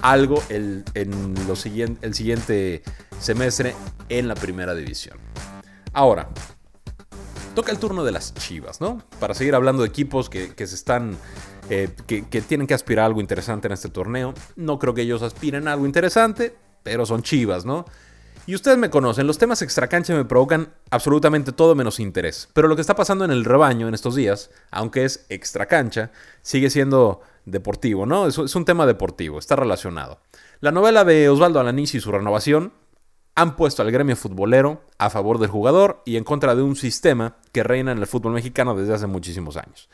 algo 0.00 0.42
el, 0.48 0.84
en 0.94 1.34
lo 1.46 1.56
siguiente, 1.56 2.06
el 2.06 2.14
siguiente 2.14 2.82
semestre 3.18 3.74
en 4.08 4.28
la 4.28 4.34
primera 4.34 4.74
división. 4.74 5.18
Ahora, 5.92 6.28
toca 7.54 7.72
el 7.72 7.78
turno 7.78 8.04
de 8.04 8.12
las 8.12 8.34
Chivas, 8.34 8.80
¿no? 8.80 9.02
Para 9.20 9.34
seguir 9.34 9.54
hablando 9.54 9.82
de 9.82 9.88
equipos 9.88 10.28
que, 10.28 10.52
se 10.56 10.74
están. 10.74 11.16
Eh, 11.70 11.88
que, 12.06 12.28
que, 12.28 12.42
tienen 12.42 12.66
que 12.66 12.74
aspirar 12.74 13.04
a 13.04 13.06
algo 13.06 13.20
interesante 13.20 13.68
en 13.68 13.72
este 13.72 13.88
torneo. 13.88 14.34
No 14.56 14.78
creo 14.78 14.94
que 14.94 15.02
ellos 15.02 15.22
aspiren 15.22 15.68
a 15.68 15.72
algo 15.72 15.86
interesante, 15.86 16.54
pero 16.82 17.06
son 17.06 17.22
Chivas, 17.22 17.64
¿no? 17.64 17.86
Y 18.46 18.54
ustedes 18.54 18.76
me 18.76 18.90
conocen, 18.90 19.26
los 19.26 19.38
temas 19.38 19.62
extracancha 19.62 20.14
me 20.14 20.26
provocan 20.26 20.74
absolutamente 20.90 21.52
todo 21.52 21.74
menos 21.74 21.98
interés. 21.98 22.50
Pero 22.52 22.68
lo 22.68 22.74
que 22.74 22.82
está 22.82 22.94
pasando 22.94 23.24
en 23.24 23.30
el 23.30 23.44
rebaño 23.44 23.88
en 23.88 23.94
estos 23.94 24.14
días, 24.14 24.50
aunque 24.70 25.04
es 25.04 25.24
extracancha, 25.30 26.10
sigue 26.42 26.68
siendo 26.68 27.22
deportivo, 27.46 28.04
¿no? 28.04 28.26
Es, 28.26 28.36
es 28.36 28.54
un 28.54 28.66
tema 28.66 28.84
deportivo, 28.84 29.38
está 29.38 29.56
relacionado. 29.56 30.20
La 30.60 30.72
novela 30.72 31.04
de 31.04 31.30
Osvaldo 31.30 31.58
Alanís 31.58 31.94
y 31.94 32.00
su 32.00 32.12
renovación 32.12 32.74
han 33.34 33.56
puesto 33.56 33.80
al 33.80 33.90
gremio 33.90 34.14
futbolero 34.14 34.82
a 34.98 35.08
favor 35.08 35.38
del 35.38 35.50
jugador 35.50 36.02
y 36.04 36.16
en 36.16 36.24
contra 36.24 36.54
de 36.54 36.62
un 36.62 36.76
sistema 36.76 37.36
que 37.52 37.62
reina 37.62 37.92
en 37.92 37.98
el 37.98 38.06
fútbol 38.06 38.32
mexicano 38.32 38.76
desde 38.76 38.94
hace 38.94 39.06
muchísimos 39.06 39.56
años. 39.56 39.88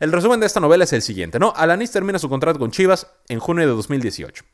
El 0.00 0.12
resumen 0.12 0.40
de 0.40 0.46
esta 0.46 0.60
novela 0.60 0.84
es 0.84 0.94
el 0.94 1.02
siguiente, 1.02 1.38
¿no? 1.38 1.52
Alanis 1.54 1.90
termina 1.90 2.18
su 2.18 2.30
contrato 2.30 2.58
con 2.58 2.70
Chivas 2.70 3.06
en 3.28 3.38
junio 3.38 3.66
de 3.66 3.74
2018. 3.74 4.44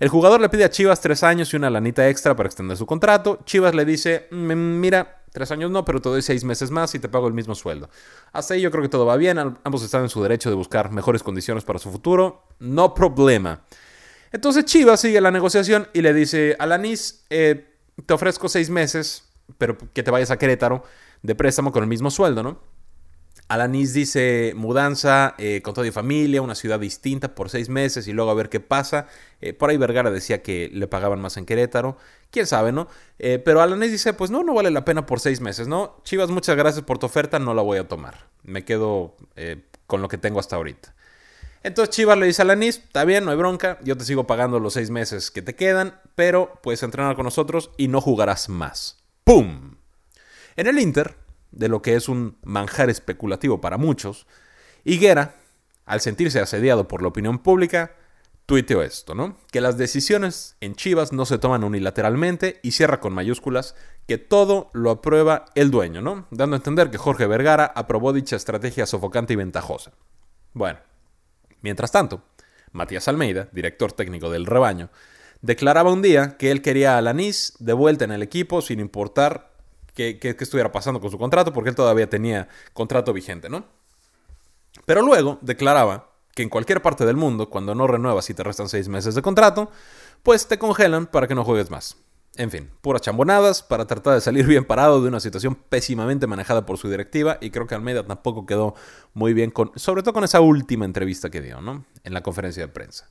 El 0.00 0.08
jugador 0.08 0.40
le 0.40 0.48
pide 0.48 0.64
a 0.64 0.70
Chivas 0.70 1.00
tres 1.00 1.22
años 1.22 1.52
y 1.52 1.56
una 1.56 1.70
lanita 1.70 2.08
extra 2.08 2.34
para 2.34 2.48
extender 2.48 2.76
su 2.76 2.86
contrato. 2.86 3.38
Chivas 3.44 3.72
le 3.72 3.84
dice, 3.84 4.26
mm, 4.32 4.52
mira, 4.52 5.22
tres 5.32 5.52
años 5.52 5.70
no, 5.70 5.84
pero 5.84 6.02
te 6.02 6.08
doy 6.08 6.22
seis 6.22 6.42
meses 6.42 6.72
más 6.72 6.92
y 6.96 6.98
te 6.98 7.08
pago 7.08 7.28
el 7.28 7.34
mismo 7.34 7.54
sueldo. 7.54 7.88
Hasta 8.32 8.54
ahí 8.54 8.60
yo 8.60 8.72
creo 8.72 8.82
que 8.82 8.88
todo 8.88 9.06
va 9.06 9.16
bien, 9.16 9.38
ambos 9.38 9.84
están 9.84 10.02
en 10.02 10.08
su 10.08 10.20
derecho 10.24 10.50
de 10.50 10.56
buscar 10.56 10.90
mejores 10.90 11.22
condiciones 11.22 11.62
para 11.62 11.78
su 11.78 11.92
futuro, 11.92 12.42
no 12.58 12.92
problema. 12.92 13.62
Entonces 14.32 14.64
Chivas 14.64 15.02
sigue 15.02 15.20
la 15.20 15.30
negociación 15.30 15.86
y 15.94 16.02
le 16.02 16.12
dice, 16.14 16.56
Alanis, 16.58 17.24
eh, 17.30 17.76
te 18.04 18.12
ofrezco 18.12 18.48
seis 18.48 18.70
meses, 18.70 19.28
pero 19.56 19.78
que 19.78 20.02
te 20.02 20.10
vayas 20.10 20.32
a 20.32 20.36
Querétaro 20.36 20.82
de 21.22 21.36
préstamo 21.36 21.70
con 21.70 21.84
el 21.84 21.88
mismo 21.88 22.10
sueldo, 22.10 22.42
¿no? 22.42 22.75
Alanis 23.48 23.92
dice 23.92 24.54
mudanza 24.56 25.34
eh, 25.38 25.60
con 25.62 25.72
toda 25.72 25.84
mi 25.84 25.92
familia, 25.92 26.42
una 26.42 26.56
ciudad 26.56 26.80
distinta 26.80 27.34
por 27.34 27.48
seis 27.48 27.68
meses 27.68 28.08
y 28.08 28.12
luego 28.12 28.30
a 28.30 28.34
ver 28.34 28.48
qué 28.48 28.58
pasa. 28.58 29.06
Eh, 29.40 29.52
por 29.52 29.70
ahí 29.70 29.76
Vergara 29.76 30.10
decía 30.10 30.42
que 30.42 30.68
le 30.72 30.88
pagaban 30.88 31.20
más 31.20 31.36
en 31.36 31.46
Querétaro. 31.46 31.96
Quién 32.30 32.46
sabe, 32.46 32.72
¿no? 32.72 32.88
Eh, 33.20 33.40
pero 33.44 33.60
Alanis 33.60 33.92
dice, 33.92 34.12
pues 34.14 34.32
no, 34.32 34.42
no 34.42 34.52
vale 34.52 34.70
la 34.70 34.84
pena 34.84 35.06
por 35.06 35.20
seis 35.20 35.40
meses, 35.40 35.68
¿no? 35.68 36.00
Chivas, 36.02 36.30
muchas 36.30 36.56
gracias 36.56 36.84
por 36.84 36.98
tu 36.98 37.06
oferta, 37.06 37.38
no 37.38 37.54
la 37.54 37.62
voy 37.62 37.78
a 37.78 37.86
tomar. 37.86 38.26
Me 38.42 38.64
quedo 38.64 39.16
con 39.86 40.02
lo 40.02 40.08
que 40.08 40.18
tengo 40.18 40.40
hasta 40.40 40.56
ahorita. 40.56 40.94
Entonces 41.62 41.94
Chivas 41.94 42.18
le 42.18 42.26
dice 42.26 42.42
a 42.42 42.44
Alanis, 42.44 42.78
está 42.78 43.04
bien, 43.04 43.24
no 43.24 43.30
hay 43.30 43.36
bronca, 43.36 43.78
yo 43.82 43.96
te 43.96 44.04
sigo 44.04 44.26
pagando 44.26 44.58
los 44.58 44.74
seis 44.74 44.90
meses 44.90 45.30
que 45.30 45.42
te 45.42 45.54
quedan, 45.54 46.00
pero 46.14 46.60
puedes 46.62 46.82
entrenar 46.82 47.16
con 47.16 47.24
nosotros 47.24 47.70
y 47.76 47.88
no 47.88 48.00
jugarás 48.00 48.48
más. 48.48 48.98
¡Pum! 49.24 49.76
En 50.56 50.66
el 50.68 50.78
Inter, 50.78 51.16
de 51.52 51.68
lo 51.68 51.82
que 51.82 51.94
es 51.94 52.08
un 52.08 52.36
manjar 52.42 52.90
especulativo 52.90 53.60
para 53.60 53.78
muchos, 53.78 54.26
Higuera, 54.84 55.34
al 55.84 56.00
sentirse 56.00 56.40
asediado 56.40 56.86
por 56.86 57.02
la 57.02 57.08
opinión 57.08 57.38
pública, 57.38 57.92
tuiteó 58.46 58.82
esto, 58.82 59.14
¿no? 59.14 59.36
Que 59.50 59.60
las 59.60 59.76
decisiones 59.76 60.56
en 60.60 60.76
Chivas 60.76 61.12
no 61.12 61.26
se 61.26 61.38
toman 61.38 61.64
unilateralmente 61.64 62.60
y 62.62 62.70
cierra 62.70 63.00
con 63.00 63.12
mayúsculas 63.12 63.74
que 64.06 64.18
todo 64.18 64.70
lo 64.72 64.90
aprueba 64.90 65.46
el 65.56 65.72
dueño, 65.72 66.00
¿no? 66.00 66.26
Dando 66.30 66.54
a 66.54 66.58
entender 66.58 66.90
que 66.90 66.98
Jorge 66.98 67.26
Vergara 67.26 67.64
aprobó 67.74 68.12
dicha 68.12 68.36
estrategia 68.36 68.86
sofocante 68.86 69.32
y 69.32 69.36
ventajosa. 69.36 69.92
Bueno, 70.52 70.78
mientras 71.60 71.90
tanto, 71.90 72.22
Matías 72.70 73.08
Almeida, 73.08 73.48
director 73.52 73.92
técnico 73.92 74.30
del 74.30 74.46
rebaño, 74.46 74.90
declaraba 75.42 75.92
un 75.92 76.02
día 76.02 76.36
que 76.36 76.52
él 76.52 76.62
quería 76.62 76.94
a 76.94 76.98
Alanis 76.98 77.54
de 77.58 77.72
vuelta 77.72 78.04
en 78.04 78.12
el 78.12 78.22
equipo 78.22 78.62
sin 78.62 78.78
importar 78.78 79.55
qué, 79.96 80.36
estuviera 80.38 80.70
pasando 80.70 81.00
con 81.00 81.10
su 81.10 81.18
contrato, 81.18 81.52
porque 81.52 81.70
él 81.70 81.74
todavía 81.74 82.08
tenía 82.08 82.48
contrato 82.72 83.12
vigente, 83.12 83.48
¿no? 83.48 83.64
Pero 84.84 85.02
luego 85.02 85.38
declaraba 85.40 86.10
que 86.34 86.42
en 86.42 86.50
cualquier 86.50 86.82
parte 86.82 87.06
del 87.06 87.16
mundo, 87.16 87.48
cuando 87.48 87.74
no 87.74 87.86
renuevas 87.86 88.28
y 88.28 88.34
te 88.34 88.42
restan 88.42 88.68
seis 88.68 88.88
meses 88.88 89.14
de 89.14 89.22
contrato, 89.22 89.70
pues 90.22 90.46
te 90.46 90.58
congelan 90.58 91.06
para 91.06 91.26
que 91.26 91.34
no 91.34 91.44
juegues 91.44 91.70
más. 91.70 91.96
En 92.36 92.50
fin, 92.50 92.70
puras 92.82 93.00
chambonadas 93.00 93.62
para 93.62 93.86
tratar 93.86 94.14
de 94.14 94.20
salir 94.20 94.46
bien 94.46 94.66
parado 94.66 95.00
de 95.00 95.08
una 95.08 95.20
situación 95.20 95.54
pésimamente 95.54 96.26
manejada 96.26 96.66
por 96.66 96.76
su 96.76 96.90
directiva 96.90 97.38
y 97.40 97.50
creo 97.50 97.66
que 97.66 97.74
Almeida 97.74 98.06
tampoco 98.06 98.44
quedó 98.44 98.74
muy 99.14 99.32
bien 99.32 99.50
con, 99.50 99.72
sobre 99.76 100.02
todo 100.02 100.12
con 100.12 100.24
esa 100.24 100.40
última 100.40 100.84
entrevista 100.84 101.30
que 101.30 101.40
dio, 101.40 101.62
¿no? 101.62 101.86
En 102.04 102.12
la 102.12 102.22
conferencia 102.22 102.62
de 102.62 102.68
prensa. 102.68 103.08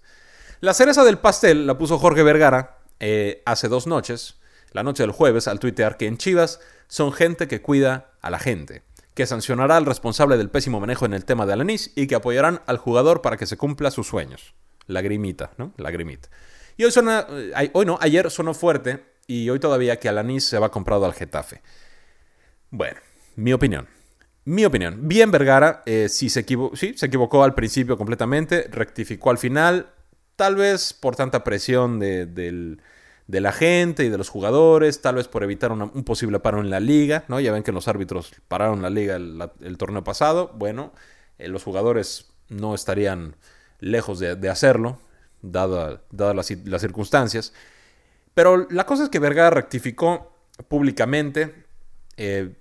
La 0.60 0.76
cereza 0.76 1.04
del 1.04 1.18
pastel 1.18 1.66
la 1.66 1.80
puso 1.80 1.98
Jorge 1.98 2.22
Vergara 2.22 2.78
eh, 3.00 3.42
hace 3.46 3.68
dos 3.68 3.88
noches, 3.88 4.36
la 4.76 4.84
noche 4.84 5.04
del 5.04 5.14
jueves, 5.14 5.48
al 5.48 5.62
tuitear 5.62 5.96
que 5.96 6.06
en 6.06 6.18
Chivas 6.18 6.60
son 6.90 7.14
gente 7.14 7.48
que 7.48 7.62
cuida 7.62 8.12
a 8.22 8.30
la 8.30 8.40
gente, 8.40 8.84
que 9.14 9.26
sancionará 9.26 9.78
al 9.78 9.86
responsable 9.86 10.36
del 10.36 10.50
pésimo 10.50 10.82
manejo 10.82 11.06
en 11.06 11.14
el 11.14 11.24
tema 11.24 11.46
de 11.46 11.54
Alanis 11.54 11.94
y 11.96 12.08
que 12.08 12.16
apoyarán 12.16 12.62
al 12.66 12.78
jugador 12.78 13.22
para 13.22 13.38
que 13.38 13.46
se 13.46 13.56
cumpla 13.56 13.90
sus 13.90 14.06
sueños. 14.06 14.54
Lagrimita, 14.88 15.52
¿no? 15.58 15.72
Lagrimita. 15.78 16.28
Y 16.76 16.84
hoy 16.84 16.92
suena, 16.92 17.26
eh, 17.30 17.70
hoy 17.72 17.86
no, 17.86 17.98
ayer 18.02 18.30
sonó 18.30 18.54
fuerte 18.54 19.02
y 19.28 19.50
hoy 19.50 19.60
todavía 19.60 19.98
que 19.98 20.10
Alanis 20.10 20.44
se 20.44 20.60
va 20.60 20.72
comprado 20.72 21.06
al 21.06 21.14
Getafe. 21.14 21.62
Bueno, 22.70 23.00
mi 23.38 23.54
opinión. 23.54 23.88
Mi 24.44 24.66
opinión. 24.66 25.08
Bien 25.08 25.32
Vergara, 25.32 25.84
eh, 25.86 26.10
sí, 26.10 26.30
se 26.30 26.42
equivocó 26.42 27.46
al 27.46 27.56
principio 27.56 27.98
completamente, 27.98 28.68
rectificó 28.70 29.30
al 29.30 29.38
final, 29.38 29.94
tal 30.36 30.58
vez 30.58 30.92
por 30.92 31.16
tanta 31.16 31.46
presión 31.46 31.98
del 31.98 32.82
de 33.28 33.42
la 33.42 33.52
gente 33.52 34.06
y 34.06 34.10
de 34.10 34.18
los 34.18 34.30
jugadores, 34.30 35.02
tal 35.02 35.16
vez 35.16 35.28
por 35.28 35.44
evitar 35.44 35.72
un 35.72 36.04
posible 36.04 36.40
paro 36.40 36.62
en 36.62 36.70
la 36.70 36.80
liga, 36.80 37.26
¿no? 37.28 37.40
Ya 37.40 37.52
ven 37.52 37.64
que 37.64 37.72
los 37.72 37.88
árbitros 37.88 38.34
pararon 38.48 38.82
la 38.82 38.90
liga 38.90 39.16
el, 39.16 39.78
torneo 39.78 40.04
pasado, 40.04 40.52
bueno, 40.56 40.94
eh, 41.40 41.48
los 41.48 41.64
jugadores 41.64 42.32
no 42.50 42.76
estarían 42.76 43.36
lejos 43.80 44.20
de, 44.20 44.50
hacerlo, 44.50 45.00
dadas 45.42 46.00
las, 46.12 46.82
circunstancias. 46.82 47.54
Pero 48.36 48.68
la 48.70 48.86
cosa 48.86 49.06
es 49.06 49.10
que 49.10 49.20
Vergara 49.20 49.50
rectificó 49.50 50.32
públicamente, 50.68 51.66
eh, 52.18 52.54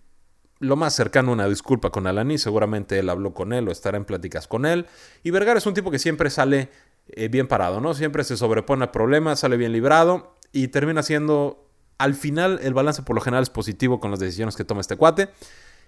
lo 0.61 0.76
más 0.76 0.94
cercano 0.94 1.30
a 1.30 1.35
una 1.35 1.49
disculpa 1.49 1.90
con 1.90 2.06
Alaní, 2.06 2.38
seguramente 2.38 2.99
él 2.99 3.11
habló 3.11 3.35
con 3.35 3.52
él 3.52 3.68
o 3.68 3.73
estará 3.73 3.99
en 3.99 4.06
pláticas 4.06 4.49
con 4.49 4.64
él, 4.64 4.87
y 5.23 5.30
Vergara 5.30 5.59
es 5.59 5.66
un 5.66 5.75
tipo 5.75 5.90
que 5.90 5.99
siempre 5.99 6.30
sale 6.30 6.71
eh, 7.09 7.28
bien 7.28 7.49
parado, 7.49 7.83
¿no? 7.83 7.92
Siempre 7.92 8.25
se 8.25 8.38
sobrepone 8.38 8.85
a 8.85 8.92
problemas, 8.92 9.40
sale 9.40 9.59
bien 9.59 9.73
librado 9.73 10.33
y 10.54 10.68
termina 10.68 11.02
siendo, 11.02 11.68
al 11.99 12.14
final, 12.14 12.61
el 12.62 12.75
balance 12.75 13.02
por 13.02 13.16
lo 13.16 13.20
general 13.20 13.42
es 13.42 13.50
positivo 13.50 13.99
con 13.99 14.12
las 14.12 14.20
decisiones 14.20 14.54
que 14.54 14.64
toma 14.64 14.80
este 14.80 14.96
cuate. 14.96 15.28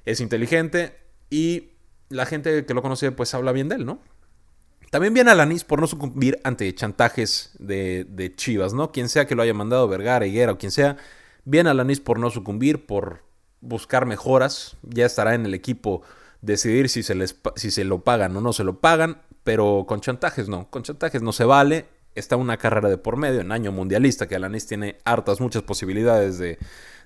Es 0.04 0.20
inteligente 0.20 0.96
y 1.30 1.70
la 2.08 2.26
gente 2.26 2.66
que 2.66 2.74
lo 2.74 2.82
conoce 2.82 3.12
pues 3.12 3.32
habla 3.32 3.52
bien 3.52 3.68
de 3.68 3.76
él, 3.76 3.86
¿no? 3.86 4.00
También 4.90 5.14
viene 5.14 5.30
Alanis 5.30 5.62
por 5.62 5.80
no 5.80 5.86
sucumbir 5.86 6.40
ante 6.42 6.72
chantajes 6.74 7.52
de, 7.60 8.32
Chivas, 8.36 8.72
¿no? 8.72 8.90
Quien 8.90 9.08
sea 9.08 9.26
que 9.26 9.36
lo 9.36 9.42
haya 9.42 9.54
mandado, 9.54 9.86
Vergara, 9.86 10.26
Higuera 10.26 10.52
o 10.52 10.58
quien 10.58 10.72
sea, 10.72 10.96
viene 11.44 11.70
Alanis 11.70 12.00
por 12.00 12.18
no 12.18 12.30
sucumbir, 12.30 12.86
por 12.86 13.22
buscar 13.60 14.04
mejoras. 14.04 14.76
Ya 14.82 15.06
estará 15.06 15.34
en 15.34 15.46
el 15.46 15.54
equipo 15.54 16.02
decidir 16.40 16.88
si 16.88 17.04
se, 17.04 17.14
les, 17.14 17.36
si 17.54 17.70
se 17.70 17.84
lo 17.84 18.02
pagan 18.02 18.36
o 18.36 18.40
no 18.40 18.52
se 18.52 18.64
lo 18.64 18.80
pagan, 18.80 19.22
pero 19.44 19.84
con 19.86 20.00
chantajes 20.00 20.48
no. 20.48 20.68
Con 20.70 20.82
chantajes 20.82 21.22
no 21.22 21.32
se 21.32 21.44
vale 21.44 21.86
está 22.16 22.36
una 22.36 22.56
carrera 22.56 22.88
de 22.88 22.98
por 22.98 23.16
medio 23.16 23.40
en 23.40 23.52
año 23.52 23.72
mundialista, 23.72 24.26
que 24.26 24.36
Alanis 24.36 24.66
tiene 24.66 24.98
hartas, 25.04 25.40
muchas 25.40 25.62
posibilidades 25.62 26.38
de, 26.38 26.58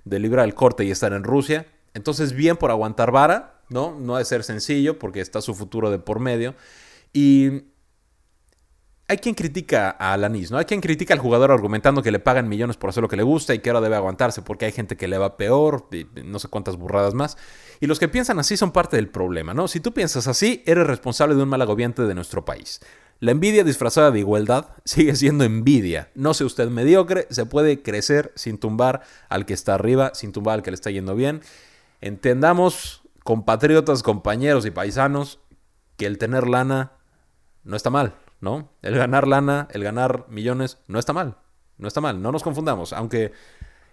de 0.04 0.18
librar 0.18 0.44
el 0.46 0.54
corte 0.54 0.84
y 0.84 0.90
estar 0.90 1.12
en 1.12 1.24
Rusia. 1.24 1.66
Entonces, 1.94 2.32
bien 2.32 2.56
por 2.56 2.70
aguantar 2.70 3.10
vara, 3.10 3.62
¿no? 3.68 3.98
No 3.98 4.16
ha 4.16 4.18
de 4.18 4.24
ser 4.24 4.44
sencillo 4.44 4.98
porque 4.98 5.20
está 5.20 5.40
su 5.40 5.54
futuro 5.54 5.90
de 5.90 5.98
por 5.98 6.20
medio. 6.20 6.54
Y 7.12 7.64
hay 9.10 9.18
quien 9.18 9.34
critica 9.34 9.96
a 9.98 10.12
Alanis, 10.12 10.52
¿no? 10.52 10.58
Hay 10.58 10.66
quien 10.66 10.80
critica 10.80 11.14
al 11.14 11.18
jugador 11.18 11.50
argumentando 11.50 12.00
que 12.00 12.12
le 12.12 12.20
pagan 12.20 12.48
millones 12.48 12.76
por 12.76 12.90
hacer 12.90 13.02
lo 13.02 13.08
que 13.08 13.16
le 13.16 13.24
gusta 13.24 13.52
y 13.52 13.58
que 13.58 13.68
ahora 13.68 13.80
debe 13.80 13.96
aguantarse 13.96 14.40
porque 14.40 14.66
hay 14.66 14.72
gente 14.72 14.96
que 14.96 15.08
le 15.08 15.18
va 15.18 15.36
peor, 15.36 15.88
y 15.90 16.06
no 16.22 16.38
sé 16.38 16.46
cuántas 16.46 16.76
burradas 16.76 17.12
más. 17.12 17.36
Y 17.80 17.88
los 17.88 17.98
que 17.98 18.06
piensan 18.06 18.38
así 18.38 18.56
son 18.56 18.70
parte 18.70 18.94
del 18.94 19.08
problema, 19.08 19.52
¿no? 19.52 19.66
Si 19.66 19.80
tú 19.80 19.92
piensas 19.92 20.28
así, 20.28 20.62
eres 20.64 20.86
responsable 20.86 21.34
de 21.34 21.42
un 21.42 21.48
mal 21.48 21.60
agobiante 21.60 22.02
de 22.02 22.14
nuestro 22.14 22.44
país. 22.44 22.80
La 23.20 23.30
envidia 23.30 23.64
disfrazada 23.64 24.10
de 24.10 24.18
igualdad 24.18 24.68
sigue 24.84 25.14
siendo 25.14 25.44
envidia. 25.44 26.10
No 26.14 26.34
sea 26.34 26.46
usted 26.46 26.68
mediocre, 26.68 27.26
se 27.30 27.46
puede 27.46 27.82
crecer 27.82 28.32
sin 28.34 28.58
tumbar 28.58 29.02
al 29.28 29.46
que 29.46 29.54
está 29.54 29.74
arriba, 29.74 30.12
sin 30.14 30.32
tumbar 30.32 30.54
al 30.54 30.62
que 30.62 30.70
le 30.70 30.74
está 30.74 30.90
yendo 30.90 31.14
bien. 31.14 31.42
Entendamos, 32.00 33.02
compatriotas, 33.22 34.02
compañeros 34.02 34.66
y 34.66 34.70
paisanos, 34.70 35.38
que 35.96 36.06
el 36.06 36.18
tener 36.18 36.48
lana 36.48 36.92
no 37.62 37.76
está 37.76 37.90
mal. 37.90 38.14
¿no? 38.40 38.70
El 38.82 38.96
ganar 38.96 39.28
lana, 39.28 39.68
el 39.72 39.84
ganar 39.84 40.26
millones, 40.28 40.78
no 40.88 40.98
está 40.98 41.12
mal. 41.12 41.36
No 41.78 41.88
está 41.88 42.00
mal, 42.00 42.20
no 42.20 42.32
nos 42.32 42.42
confundamos. 42.42 42.92
Aunque 42.92 43.32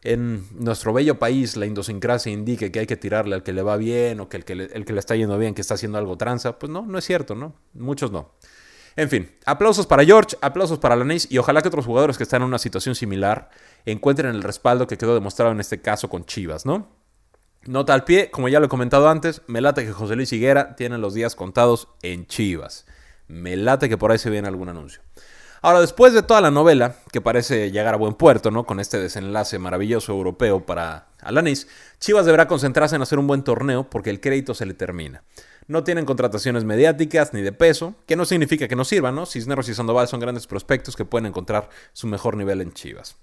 en 0.04 0.46
nuestro 0.52 0.94
bello 0.94 1.20
país 1.20 1.58
la 1.58 1.66
idiosincrasia 1.66 2.32
indique 2.32 2.72
que 2.72 2.80
hay 2.80 2.88
que 2.88 2.98
tirarle 2.98 3.36
al 3.36 3.44
que 3.44 3.54
le 3.54 3.62
va 3.62 3.78
bien 3.78 4.20
o 4.20 4.30
que 4.30 4.38
el 4.38 4.46
que 4.46 4.56
le, 4.56 4.66
el 4.66 4.86
que 4.86 4.94
le 4.94 5.00
está 5.00 5.16
yendo 5.16 5.38
bien, 5.38 5.54
que 5.54 5.62
está 5.62 5.76
haciendo 5.76 5.98
algo 5.98 6.18
tranza, 6.18 6.60
pues 6.60 6.70
no, 6.72 6.86
no 6.86 6.98
es 6.98 7.06
cierto, 7.06 7.36
¿no? 7.36 7.54
Muchos 7.74 8.12
no. 8.12 8.32
En 8.98 9.10
fin, 9.10 9.30
aplausos 9.46 9.86
para 9.86 10.04
George, 10.04 10.36
aplausos 10.42 10.80
para 10.80 10.96
Lanis 10.96 11.28
y 11.30 11.38
ojalá 11.38 11.62
que 11.62 11.68
otros 11.68 11.86
jugadores 11.86 12.18
que 12.18 12.24
están 12.24 12.42
en 12.42 12.48
una 12.48 12.58
situación 12.58 12.96
similar 12.96 13.52
encuentren 13.86 14.34
el 14.34 14.42
respaldo 14.42 14.88
que 14.88 14.98
quedó 14.98 15.14
demostrado 15.14 15.52
en 15.52 15.60
este 15.60 15.80
caso 15.82 16.10
con 16.10 16.26
Chivas, 16.26 16.66
¿no? 16.66 16.90
Nota 17.66 17.94
al 17.94 18.06
pie, 18.06 18.32
como 18.32 18.50
ya 18.50 18.60
lo 18.60 18.66
he 18.66 18.70
comentado 18.70 19.08
antes, 19.08 19.44
me 19.46 19.62
late 19.62 19.86
que 19.86 19.92
José 19.92 20.16
Luis 20.16 20.34
Higuera 20.34 20.76
tiene 20.76 20.98
los 20.98 21.14
días 21.14 21.36
contados 21.36 21.90
en 22.02 22.26
Chivas. 22.26 22.88
Me 23.28 23.56
late 23.56 23.88
que 23.88 24.00
por 24.00 24.12
ahí 24.12 24.18
se 24.18 24.32
viene 24.32 24.48
algún 24.48 24.70
anuncio. 24.70 25.02
Ahora, 25.62 25.80
después 25.80 26.14
de 26.14 26.24
toda 26.24 26.42
la 26.42 26.50
novela, 26.50 26.96
que 27.12 27.22
parece 27.22 27.70
llegar 27.70 27.94
a 27.94 27.98
buen 27.98 28.16
puerto, 28.16 28.50
¿no? 28.50 28.66
Con 28.66 28.80
este 28.80 28.98
desenlace 29.00 29.60
maravilloso 29.60 30.12
europeo 30.12 30.66
para 30.66 31.10
Alanis, 31.22 31.68
Chivas 32.00 32.26
deberá 32.26 32.48
concentrarse 32.48 32.96
en 32.96 33.04
hacer 33.04 33.20
un 33.20 33.28
buen 33.28 33.44
torneo 33.44 33.88
porque 33.90 34.10
el 34.10 34.22
crédito 34.22 34.56
se 34.56 34.66
le 34.66 34.74
termina. 34.74 35.24
No 35.68 35.84
tienen 35.84 36.06
contrataciones 36.06 36.64
mediáticas 36.64 37.34
ni 37.34 37.42
de 37.42 37.52
peso, 37.52 37.96
que 38.06 38.16
no 38.16 38.26
significa 38.26 38.68
que 38.68 38.76
no 38.76 38.86
sirvan, 38.86 39.16
¿no? 39.16 39.26
Cisneros 39.26 39.68
y 39.68 39.74
Sandoval 39.74 40.08
son 40.08 40.20
grandes 40.20 40.48
prospectos 40.48 40.96
que 40.96 41.06
pueden 41.06 41.26
encontrar 41.26 41.70
su 41.94 42.08
mejor 42.08 42.38
nivel 42.38 42.62
en 42.62 42.72
Chivas. 42.72 43.18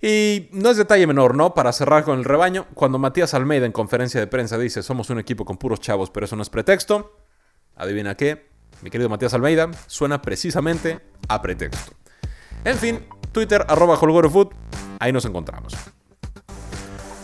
Y 0.00 0.48
no 0.52 0.70
es 0.70 0.76
detalle 0.76 1.06
menor, 1.06 1.34
¿no? 1.34 1.54
Para 1.54 1.72
cerrar 1.72 2.04
con 2.04 2.18
el 2.18 2.24
rebaño, 2.24 2.66
cuando 2.74 2.98
Matías 2.98 3.34
Almeida 3.34 3.66
en 3.66 3.72
conferencia 3.72 4.20
de 4.20 4.26
prensa 4.26 4.58
dice 4.58 4.82
somos 4.82 5.10
un 5.10 5.18
equipo 5.18 5.44
con 5.44 5.56
puros 5.56 5.80
chavos, 5.80 6.10
pero 6.10 6.26
eso 6.26 6.36
no 6.36 6.42
es 6.42 6.50
pretexto, 6.50 7.16
adivina 7.74 8.14
qué, 8.14 8.50
mi 8.82 8.90
querido 8.90 9.08
Matías 9.08 9.34
Almeida, 9.34 9.70
suena 9.86 10.20
precisamente 10.20 11.00
a 11.28 11.40
pretexto. 11.40 11.92
En 12.64 12.76
fin, 12.76 13.06
Twitter, 13.32 13.64
arroba 13.68 13.96
Food, 13.96 14.48
ahí 15.00 15.12
nos 15.12 15.24
encontramos. 15.24 15.74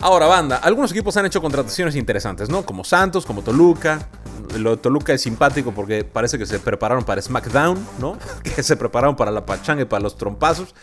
Ahora, 0.01 0.25
banda, 0.25 0.57
algunos 0.57 0.91
equipos 0.91 1.15
han 1.17 1.27
hecho 1.27 1.41
contrataciones 1.41 1.95
interesantes, 1.95 2.49
¿no? 2.49 2.65
Como 2.65 2.83
Santos, 2.83 3.25
como 3.25 3.43
Toluca. 3.43 4.09
Lo 4.57 4.71
de 4.71 4.77
Toluca 4.77 5.13
es 5.13 5.21
simpático 5.21 5.73
porque 5.73 6.03
parece 6.03 6.37
que 6.37 6.45
se 6.45 6.59
prepararon 6.59 7.03
para 7.03 7.21
SmackDown, 7.21 7.85
¿no? 7.99 8.17
Que 8.43 8.63
se 8.63 8.75
prepararon 8.75 9.15
para 9.15 9.31
la 9.31 9.45
pachanga 9.45 9.83
y 9.83 9.85
para 9.85 10.03
los 10.03 10.17
trompazos. 10.17 10.75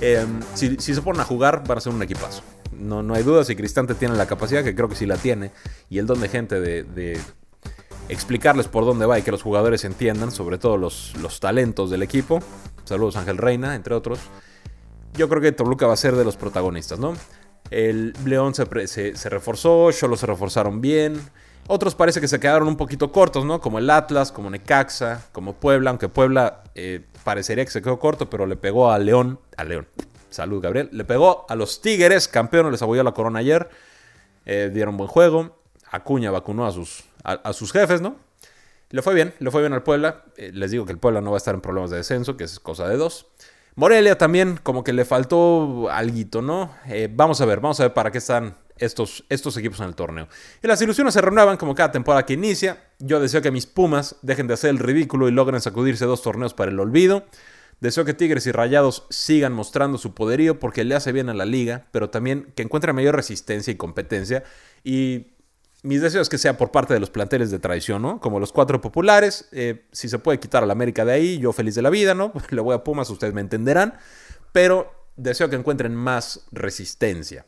Em, 0.00 0.40
si, 0.54 0.76
se 0.76 1.02
ponen 1.02 1.20
a 1.20 1.24
jugar, 1.24 1.66
van 1.66 1.78
a 1.78 1.80
ser 1.80 1.92
un 1.92 2.02
equipazo. 2.02 2.42
No, 2.72 3.02
no 3.02 3.14
hay 3.14 3.22
duda 3.22 3.44
si 3.44 3.56
Cristante 3.56 3.94
tiene 3.94 4.16
la 4.16 4.26
capacidad, 4.26 4.62
que 4.62 4.74
creo 4.74 4.88
que 4.88 4.96
sí 4.96 5.06
la 5.06 5.16
tiene, 5.16 5.50
y 5.88 5.98
el 5.98 6.06
don 6.06 6.20
de 6.20 6.28
gente 6.28 6.60
de 6.60 7.18
explicarles 8.08 8.68
por 8.68 8.84
dónde 8.84 9.06
va 9.06 9.18
y 9.18 9.22
que 9.22 9.30
los 9.30 9.42
jugadores 9.42 9.84
entiendan, 9.84 10.30
sobre 10.30 10.58
todo 10.58 10.76
los, 10.76 11.14
los 11.20 11.40
talentos 11.40 11.90
del 11.90 12.02
equipo. 12.02 12.40
Saludos 12.84 13.16
Ángel 13.16 13.38
Reina, 13.38 13.74
entre 13.74 13.94
otros. 13.94 14.20
Yo 15.14 15.28
creo 15.28 15.40
que 15.40 15.52
Toluca 15.52 15.86
va 15.86 15.94
a 15.94 15.96
ser 15.96 16.14
de 16.14 16.24
los 16.24 16.36
protagonistas, 16.36 16.98
¿no? 16.98 17.14
El 17.70 18.12
León 18.24 18.54
se, 18.54 18.86
se, 19.16 19.28
reforzó, 19.28 19.90
Cholo 19.90 20.16
se 20.16 20.26
reforzaron 20.26 20.80
bien. 20.80 21.20
Otros 21.68 21.96
parece 21.96 22.20
que 22.20 22.28
se 22.28 22.38
quedaron 22.38 22.68
un 22.68 22.76
poquito 22.76 23.10
cortos, 23.10 23.44
¿no? 23.44 23.60
Como 23.60 23.78
el 23.78 23.90
Atlas, 23.90 24.30
como 24.30 24.50
Necaxa, 24.50 25.26
como 25.32 25.54
Puebla, 25.54 25.90
aunque 25.90 26.08
Puebla 26.08 26.62
eh, 26.76 27.04
parecería 27.24 27.64
que 27.64 27.72
se 27.72 27.82
quedó 27.82 27.98
corto, 27.98 28.30
pero 28.30 28.46
le 28.46 28.54
pegó 28.54 28.92
a 28.92 28.98
León, 29.00 29.40
a 29.56 29.64
León, 29.64 29.88
salud 30.30 30.62
Gabriel, 30.62 30.88
le 30.92 31.04
pegó 31.04 31.44
a 31.48 31.56
los 31.56 31.80
Tigres, 31.80 32.28
campeón, 32.28 32.70
les 32.70 32.82
abolló 32.82 33.02
la 33.02 33.12
corona 33.12 33.40
ayer, 33.40 33.68
eh, 34.44 34.70
dieron 34.72 34.96
buen 34.96 35.08
juego, 35.08 35.58
Acuña 35.90 36.30
vacunó 36.30 36.66
a 36.66 36.72
sus, 36.72 37.04
a, 37.24 37.52
sus 37.52 37.72
jefes, 37.72 38.00
¿no? 38.00 38.16
Le 38.90 39.02
fue 39.02 39.14
bien, 39.14 39.34
le 39.40 39.50
fue 39.50 39.62
bien 39.62 39.72
al 39.72 39.82
Puebla. 39.82 40.22
Eh, 40.36 40.52
les 40.54 40.70
digo 40.70 40.84
que 40.84 40.92
el 40.92 40.98
Puebla 40.98 41.20
no 41.20 41.32
va 41.32 41.36
a 41.36 41.38
estar 41.38 41.54
en 41.54 41.60
problemas 41.60 41.90
de 41.90 41.96
descenso, 41.96 42.36
que 42.36 42.44
es 42.44 42.60
cosa 42.60 42.86
de 42.86 42.96
dos. 42.96 43.26
Morelia 43.74 44.16
también, 44.16 44.58
como 44.62 44.84
que 44.84 44.92
le 44.92 45.04
faltó 45.04 45.88
algo, 45.90 46.42
¿no? 46.42 46.70
Vamos 47.10 47.40
a 47.40 47.46
ver, 47.46 47.60
vamos 47.60 47.80
a 47.80 47.84
ver 47.84 47.94
para 47.94 48.10
qué 48.12 48.18
están 48.18 48.56
estos, 48.78 49.24
equipos 49.56 49.80
en 49.80 49.86
el 49.86 49.94
torneo. 49.94 50.28
Y 50.62 50.66
las 50.66 50.80
ilusiones 50.82 51.14
se 51.14 51.20
renuevan 51.20 51.56
como 51.56 51.74
cada 51.74 51.92
temporada 51.92 52.26
que 52.26 52.34
inicia. 52.34 52.84
Yo 52.98 53.20
deseo 53.20 53.42
que 53.42 53.50
mis 53.50 53.66
Pumas 53.66 54.16
dejen 54.22 54.46
de 54.46 54.54
hacer 54.54 54.70
el 54.70 54.78
ridículo 54.78 55.28
y 55.28 55.32
logren 55.32 55.60
sacudirse 55.60 56.04
dos 56.04 56.22
torneos 56.22 56.54
para 56.54 56.70
el 56.70 56.80
olvido. 56.80 57.24
Deseo 57.80 58.04
que 58.04 58.14
Tigres 58.14 58.46
y 58.46 58.52
Rayados 58.52 59.06
sigan 59.10 59.52
mostrando 59.52 59.98
su 59.98 60.14
poderío 60.14 60.58
porque 60.58 60.84
le 60.84 60.94
hace 60.94 61.12
bien 61.12 61.28
a 61.28 61.34
la 61.34 61.44
liga, 61.44 61.86
pero 61.90 62.08
también 62.08 62.52
que 62.54 62.62
encuentren 62.62 62.94
mayor 62.94 63.14
resistencia 63.14 63.70
y 63.70 63.76
competencia. 63.76 64.44
Y 64.82 65.34
mis 65.82 66.00
deseos 66.00 66.28
que 66.28 66.38
sea 66.38 66.56
por 66.56 66.70
parte 66.70 66.94
de 66.94 67.00
los 67.00 67.10
planteles 67.10 67.50
de 67.50 67.58
tradición, 67.58 68.02
¿no? 68.02 68.18
Como 68.20 68.40
los 68.40 68.52
cuatro 68.52 68.80
populares. 68.80 69.48
Eh, 69.52 69.86
si 69.92 70.08
se 70.08 70.18
puede 70.18 70.40
quitar 70.40 70.62
a 70.62 70.66
la 70.66 70.72
América 70.72 71.04
de 71.04 71.12
ahí, 71.12 71.38
yo 71.38 71.52
feliz 71.52 71.74
de 71.74 71.82
la 71.82 71.90
vida, 71.90 72.14
¿no? 72.14 72.32
Le 72.50 72.60
voy 72.60 72.74
a 72.74 72.82
Pumas, 72.82 73.10
ustedes 73.10 73.34
me 73.34 73.40
entenderán. 73.40 73.94
Pero 74.52 74.92
deseo 75.16 75.50
que 75.50 75.56
encuentren 75.56 75.94
más 75.94 76.46
resistencia. 76.52 77.44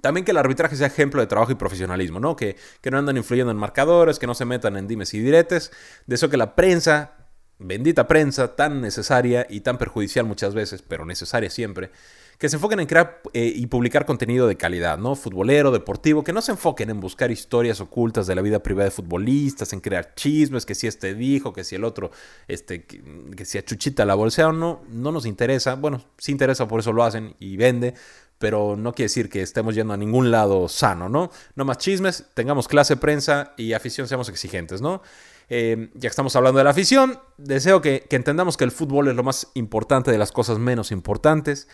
También 0.00 0.24
que 0.24 0.30
el 0.30 0.36
arbitraje 0.36 0.76
sea 0.76 0.86
ejemplo 0.86 1.20
de 1.20 1.26
trabajo 1.26 1.52
y 1.52 1.56
profesionalismo, 1.56 2.20
¿no? 2.20 2.36
Que, 2.36 2.56
que 2.80 2.90
no 2.90 2.98
andan 2.98 3.16
influyendo 3.16 3.50
en 3.50 3.56
marcadores, 3.56 4.18
que 4.18 4.26
no 4.26 4.34
se 4.34 4.44
metan 4.44 4.76
en 4.76 4.86
dimes 4.86 5.12
y 5.14 5.20
diretes. 5.20 5.72
Deseo 6.06 6.30
que 6.30 6.36
la 6.36 6.54
prensa, 6.54 7.28
bendita 7.58 8.06
prensa, 8.06 8.54
tan 8.54 8.80
necesaria 8.80 9.46
y 9.48 9.60
tan 9.60 9.78
perjudicial 9.78 10.24
muchas 10.24 10.54
veces, 10.54 10.82
pero 10.82 11.04
necesaria 11.04 11.50
siempre, 11.50 11.90
que 12.38 12.48
se 12.48 12.54
enfoquen 12.54 12.78
en 12.78 12.86
crear 12.86 13.20
eh, 13.32 13.52
y 13.54 13.66
publicar 13.66 14.06
contenido 14.06 14.46
de 14.46 14.56
calidad, 14.56 14.96
¿no? 14.96 15.16
Futbolero, 15.16 15.72
deportivo, 15.72 16.22
que 16.22 16.32
no 16.32 16.40
se 16.40 16.52
enfoquen 16.52 16.88
en 16.88 17.00
buscar 17.00 17.32
historias 17.32 17.80
ocultas 17.80 18.28
de 18.28 18.36
la 18.36 18.42
vida 18.42 18.62
privada 18.62 18.84
de 18.84 18.90
futbolistas, 18.92 19.72
en 19.72 19.80
crear 19.80 20.14
chismes, 20.14 20.64
que 20.64 20.76
si 20.76 20.86
este 20.86 21.14
dijo, 21.14 21.52
que 21.52 21.64
si 21.64 21.74
el 21.74 21.82
otro, 21.82 22.12
este, 22.46 22.84
que, 22.84 23.44
si 23.44 23.58
a 23.58 23.64
Chuchita 23.64 24.04
la 24.04 24.14
bolsea 24.14 24.48
o 24.48 24.52
no, 24.52 24.82
no 24.88 25.10
nos 25.10 25.26
interesa. 25.26 25.74
Bueno, 25.74 26.00
sí 26.16 26.30
interesa, 26.30 26.68
por 26.68 26.78
eso 26.78 26.92
lo 26.92 27.02
hacen 27.02 27.34
y 27.40 27.56
vende, 27.56 27.94
pero 28.38 28.76
no 28.76 28.92
quiere 28.92 29.06
decir 29.06 29.28
que 29.28 29.42
estemos 29.42 29.74
yendo 29.74 29.94
a 29.94 29.96
ningún 29.96 30.30
lado 30.30 30.68
sano, 30.68 31.08
¿no? 31.08 31.30
No 31.54 31.64
más 31.64 31.78
chismes, 31.78 32.26
tengamos 32.34 32.68
clase, 32.68 32.96
prensa 32.96 33.52
y 33.56 33.72
afición, 33.72 34.08
seamos 34.08 34.28
exigentes, 34.28 34.80
¿no? 34.80 35.02
Eh, 35.50 35.90
ya 35.94 36.00
que 36.02 36.06
estamos 36.08 36.36
hablando 36.36 36.58
de 36.58 36.64
la 36.64 36.70
afición, 36.70 37.18
deseo 37.38 37.80
que, 37.80 38.06
que 38.08 38.16
entendamos 38.16 38.56
que 38.56 38.64
el 38.64 38.70
fútbol 38.70 39.08
es 39.08 39.16
lo 39.16 39.22
más 39.22 39.48
importante 39.54 40.10
de 40.10 40.18
las 40.18 40.30
cosas 40.30 40.58
menos 40.58 40.90
importantes 40.92 41.68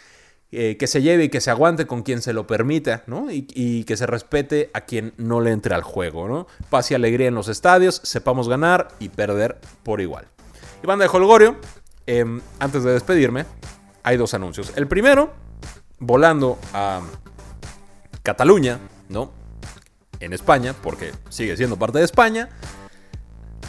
eh, 0.57 0.77
que 0.77 0.87
se 0.87 1.03
lleve 1.03 1.25
y 1.25 1.29
que 1.31 1.41
se 1.41 1.51
aguante 1.51 1.85
con 1.85 2.05
quien 2.05 2.23
se 2.23 2.33
lo 2.33 2.47
permita, 2.47 3.03
¿no? 3.09 3.27
Y, 3.29 3.83
que 3.85 3.97
se 3.97 4.07
respete 4.07 4.71
a 4.73 4.83
quien 4.83 5.13
no 5.17 5.41
le 5.41 5.51
entre 5.51 5.75
al 5.75 5.83
juego, 5.83 6.29
¿no? 6.29 6.47
Paz 6.71 6.93
y 6.93 6.95
alegría 6.95 7.27
en 7.27 7.35
los 7.35 7.49
estadios, 7.49 8.01
sepamos 8.05 8.49
ganar 8.49 8.87
y 9.01 9.09
perder 9.09 9.59
por 9.83 10.01
igual. 10.01 10.29
Y 10.81 10.87
banda 10.87 11.07
de 11.07 11.11
Holgorio, 11.13 11.57
em, 12.07 12.41
antes 12.61 12.85
de 12.85 12.93
despedirme, 12.93 13.47
hay 14.05 14.17
dos 14.17 14.33
anuncios. 14.33 14.73
El 14.77 14.87
primero, 14.87 15.33
volando 16.07 16.59
a 16.73 17.01
Cataluña, 18.23 18.79
¿no? 19.09 19.31
En 20.21 20.33
España, 20.33 20.75
porque 20.83 21.13
sigue 21.29 21.57
siendo 21.57 21.77
parte 21.77 21.99
de 21.99 22.05
España. 22.05 22.49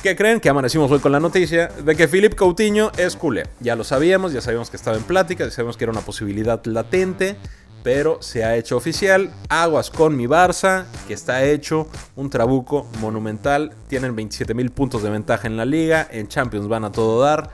¿Qué 0.04 0.16
creen? 0.16 0.40
Que 0.40 0.50
amanecimos 0.50 0.92
hoy 0.92 1.00
con 1.00 1.12
la 1.12 1.20
noticia 1.20 1.68
de 1.68 1.96
que 1.96 2.08
Philip 2.08 2.36
Coutinho 2.36 2.92
es 2.96 3.16
culé. 3.16 3.44
Ya 3.60 3.76
lo 3.76 3.84
sabíamos, 3.84 4.34
ya 4.34 4.42
sabíamos 4.42 4.70
que 4.70 4.78
estaba 4.78 4.98
en 4.98 5.04
plática, 5.04 5.46
ya 5.46 5.50
sabíamos 5.50 5.78
que 5.78 5.86
era 5.86 5.92
una 5.92 6.02
posibilidad 6.02 6.64
latente, 6.66 7.38
pero 7.82 8.22
se 8.22 8.44
ha 8.44 8.56
hecho 8.56 8.78
oficial. 8.78 9.34
Aguas 9.50 9.90
con 9.90 10.16
mi 10.16 10.28
Barça, 10.28 10.86
que 11.08 11.16
está 11.16 11.44
hecho 11.44 11.88
un 12.16 12.30
trabuco 12.30 12.88
monumental. 13.00 13.74
Tienen 13.88 14.16
27 14.16 14.54
mil 14.54 14.72
puntos 14.72 15.02
de 15.02 15.10
ventaja 15.10 15.48
en 15.48 15.58
la 15.58 15.66
liga, 15.66 16.08
en 16.12 16.28
Champions 16.28 16.68
van 16.68 16.86
a 16.86 16.92
todo 16.92 17.22
dar. 17.22 17.50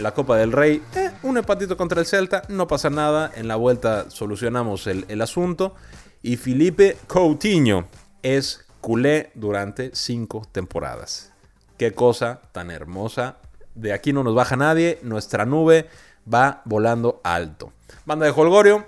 La 0.00 0.12
Copa 0.12 0.36
del 0.36 0.52
Rey, 0.52 0.82
eh, 0.96 1.10
un 1.22 1.38
empatito 1.38 1.76
contra 1.76 2.00
el 2.00 2.06
Celta, 2.06 2.42
no 2.48 2.66
pasa 2.66 2.90
nada. 2.90 3.30
En 3.34 3.46
la 3.46 3.56
vuelta 3.56 4.10
solucionamos 4.10 4.86
el, 4.86 5.04
el 5.08 5.22
asunto. 5.22 5.74
Y 6.22 6.36
Felipe 6.36 6.96
Coutinho 7.06 7.86
es 8.22 8.66
culé 8.80 9.30
durante 9.34 9.90
cinco 9.94 10.46
temporadas. 10.50 11.32
Qué 11.78 11.92
cosa 11.92 12.40
tan 12.52 12.70
hermosa. 12.70 13.36
De 13.74 13.92
aquí 13.92 14.12
no 14.12 14.24
nos 14.24 14.34
baja 14.34 14.56
nadie. 14.56 14.98
Nuestra 15.02 15.44
nube 15.44 15.88
va 16.32 16.62
volando 16.64 17.20
alto. 17.22 17.72
Banda 18.04 18.26
de 18.26 18.32
Holgorio, 18.32 18.84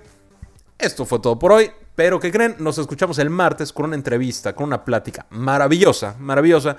esto 0.79 1.05
fue 1.05 1.21
todo 1.21 1.39
por 1.39 1.53
hoy. 1.53 1.71
Pero 1.95 2.21
¿qué 2.21 2.31
creen? 2.31 2.57
Nos 2.59 2.77
escuchamos 2.77 3.19
el 3.19 3.31
martes 3.31 3.73
con 3.73 3.87
una 3.87 3.97
entrevista, 3.97 4.55
con 4.55 4.67
una 4.67 4.85
plática 4.85 5.25
maravillosa, 5.31 6.15
maravillosa, 6.19 6.77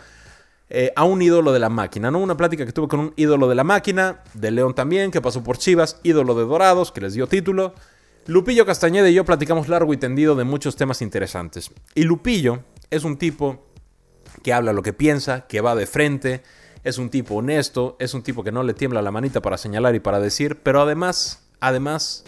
eh, 0.70 0.92
a 0.96 1.04
un 1.06 1.22
ídolo 1.22 1.54
de 1.54 1.60
la 1.60 1.70
máquina, 1.70 2.12
¿no? 2.12 2.20
Una 2.20 2.36
plática 2.36 2.66
que 2.66 2.74
tuve 2.74 2.88
con 2.88 3.00
un 3.00 3.14
ídolo 3.16 3.48
de 3.48 3.56
la 3.56 3.64
máquina, 3.64 4.24
de 4.34 4.52
León 4.52 4.74
también, 4.76 5.12
que 5.12 5.22
pasó 5.22 5.44
por 5.44 5.58
Chivas, 5.58 6.00
ídolo 6.04 6.36
de 6.36 6.44
Dorados, 6.44 6.92
que 6.92 7.02
les 7.02 7.14
dio 7.14 7.28
título. 7.28 7.74
Lupillo 8.26 8.66
Castañeda 8.66 9.10
y 9.10 9.14
yo 9.14 9.24
platicamos 9.24 9.70
largo 9.70 9.94
y 9.94 9.98
tendido 9.98 10.36
de 10.36 10.44
muchos 10.44 10.76
temas 10.76 11.02
interesantes. 11.02 11.72
Y 11.96 12.04
Lupillo 12.04 12.60
es 12.90 13.06
un 13.06 13.18
tipo 13.18 13.66
que 14.44 14.52
habla 14.52 14.74
lo 14.74 14.84
que 14.84 14.92
piensa, 14.92 15.48
que 15.48 15.62
va 15.62 15.76
de 15.76 15.88
frente, 15.88 16.44
es 16.84 16.98
un 16.98 17.10
tipo 17.10 17.36
honesto, 17.36 17.96
es 18.00 18.14
un 18.14 18.24
tipo 18.24 18.44
que 18.44 18.52
no 18.52 18.64
le 18.64 18.74
tiembla 18.74 19.02
la 19.02 19.12
manita 19.12 19.42
para 19.42 19.58
señalar 19.58 19.96
y 19.96 20.00
para 20.00 20.20
decir, 20.20 20.60
pero 20.62 20.82
además, 20.82 21.48
además 21.62 22.26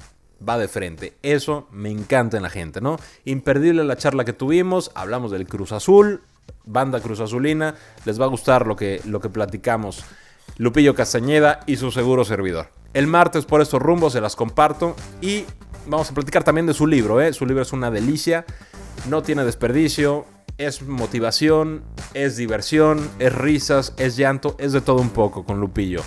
va 0.48 0.58
de 0.58 0.68
frente. 0.68 1.14
Eso 1.22 1.68
me 1.72 1.92
encanta 1.92 2.38
en 2.38 2.44
la 2.44 2.50
gente, 2.50 2.82
¿no? 2.82 2.98
Imperdible 3.26 3.84
la 3.84 3.98
charla 3.98 4.26
que 4.26 4.34
tuvimos, 4.34 4.92
hablamos 4.96 5.32
del 5.32 5.48
Cruz 5.48 5.72
Azul, 5.72 6.22
banda 6.66 7.00
Cruz 7.00 7.20
Azulina, 7.20 7.76
les 8.06 8.20
va 8.20 8.26
a 8.26 8.30
gustar 8.30 8.68
lo 8.68 8.76
que, 8.76 9.02
lo 9.06 9.20
que 9.20 9.30
platicamos. 9.30 10.04
Lupillo 10.58 10.96
Castañeda 10.96 11.62
y 11.66 11.78
su 11.78 11.92
seguro 11.92 12.26
servidor. 12.26 12.70
El 12.94 13.08
martes 13.08 13.46
por 13.46 13.62
estos 13.62 13.82
rumbos 13.82 14.14
se 14.14 14.22
las 14.22 14.36
comparto 14.36 14.96
y 15.22 15.46
vamos 15.86 16.10
a 16.10 16.14
platicar 16.14 16.44
también 16.44 16.66
de 16.66 16.74
su 16.74 16.88
libro, 16.88 17.22
¿eh? 17.22 17.34
Su 17.34 17.46
libro 17.46 17.62
es 17.62 17.72
una 17.72 17.92
delicia, 17.92 18.46
no 19.08 19.22
tiene 19.22 19.46
desperdicio, 19.46 20.26
es 20.58 20.82
motivación, 20.82 21.84
es 22.14 22.36
diversión, 22.36 23.10
es 23.20 23.34
risas, 23.34 23.94
es 23.98 24.18
llanto, 24.18 24.56
es 24.60 24.74
de 24.74 24.82
todo 24.82 25.02
un 25.02 25.12
poco 25.12 25.46
con 25.46 25.60
Lupillo. 25.60 26.02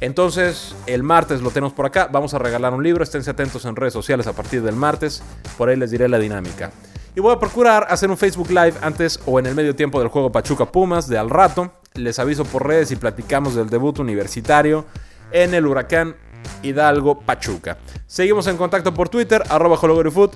Entonces, 0.00 0.74
el 0.86 1.02
martes 1.02 1.40
lo 1.40 1.50
tenemos 1.50 1.72
por 1.72 1.86
acá. 1.86 2.08
Vamos 2.12 2.34
a 2.34 2.38
regalar 2.38 2.74
un 2.74 2.82
libro. 2.82 3.02
Esténse 3.02 3.30
atentos 3.30 3.64
en 3.64 3.76
redes 3.76 3.94
sociales 3.94 4.26
a 4.26 4.34
partir 4.34 4.62
del 4.62 4.76
martes. 4.76 5.22
Por 5.56 5.68
ahí 5.68 5.76
les 5.76 5.90
diré 5.90 6.08
la 6.08 6.18
dinámica. 6.18 6.70
Y 7.16 7.20
voy 7.20 7.32
a 7.32 7.38
procurar 7.38 7.86
hacer 7.88 8.10
un 8.10 8.18
Facebook 8.18 8.50
Live 8.50 8.74
antes 8.82 9.18
o 9.24 9.38
en 9.38 9.46
el 9.46 9.54
medio 9.54 9.74
tiempo 9.74 9.98
del 9.98 10.08
juego 10.08 10.30
Pachuca 10.30 10.66
Pumas 10.66 11.08
de 11.08 11.16
al 11.16 11.30
rato. 11.30 11.72
Les 11.94 12.18
aviso 12.18 12.44
por 12.44 12.66
redes 12.66 12.90
y 12.90 12.96
platicamos 12.96 13.54
del 13.54 13.70
debut 13.70 13.98
universitario 13.98 14.84
en 15.32 15.54
el 15.54 15.66
Huracán 15.66 16.14
Hidalgo 16.62 17.18
Pachuca. 17.18 17.78
Seguimos 18.06 18.46
en 18.48 18.58
contacto 18.58 18.92
por 18.92 19.08
Twitter, 19.08 19.42
arroba 19.48 19.80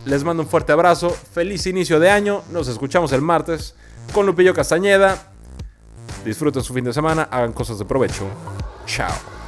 Les 0.06 0.24
mando 0.24 0.42
un 0.42 0.48
fuerte 0.48 0.72
abrazo. 0.72 1.10
Feliz 1.10 1.66
inicio 1.66 2.00
de 2.00 2.08
año. 2.08 2.40
Nos 2.50 2.66
escuchamos 2.66 3.12
el 3.12 3.20
martes 3.20 3.74
con 4.14 4.24
Lupillo 4.24 4.54
Castañeda. 4.54 5.18
Disfruten 6.24 6.62
su 6.62 6.72
fin 6.72 6.84
de 6.84 6.94
semana, 6.94 7.28
hagan 7.30 7.52
cosas 7.52 7.78
de 7.78 7.84
provecho. 7.84 8.24
Chao. 8.86 9.39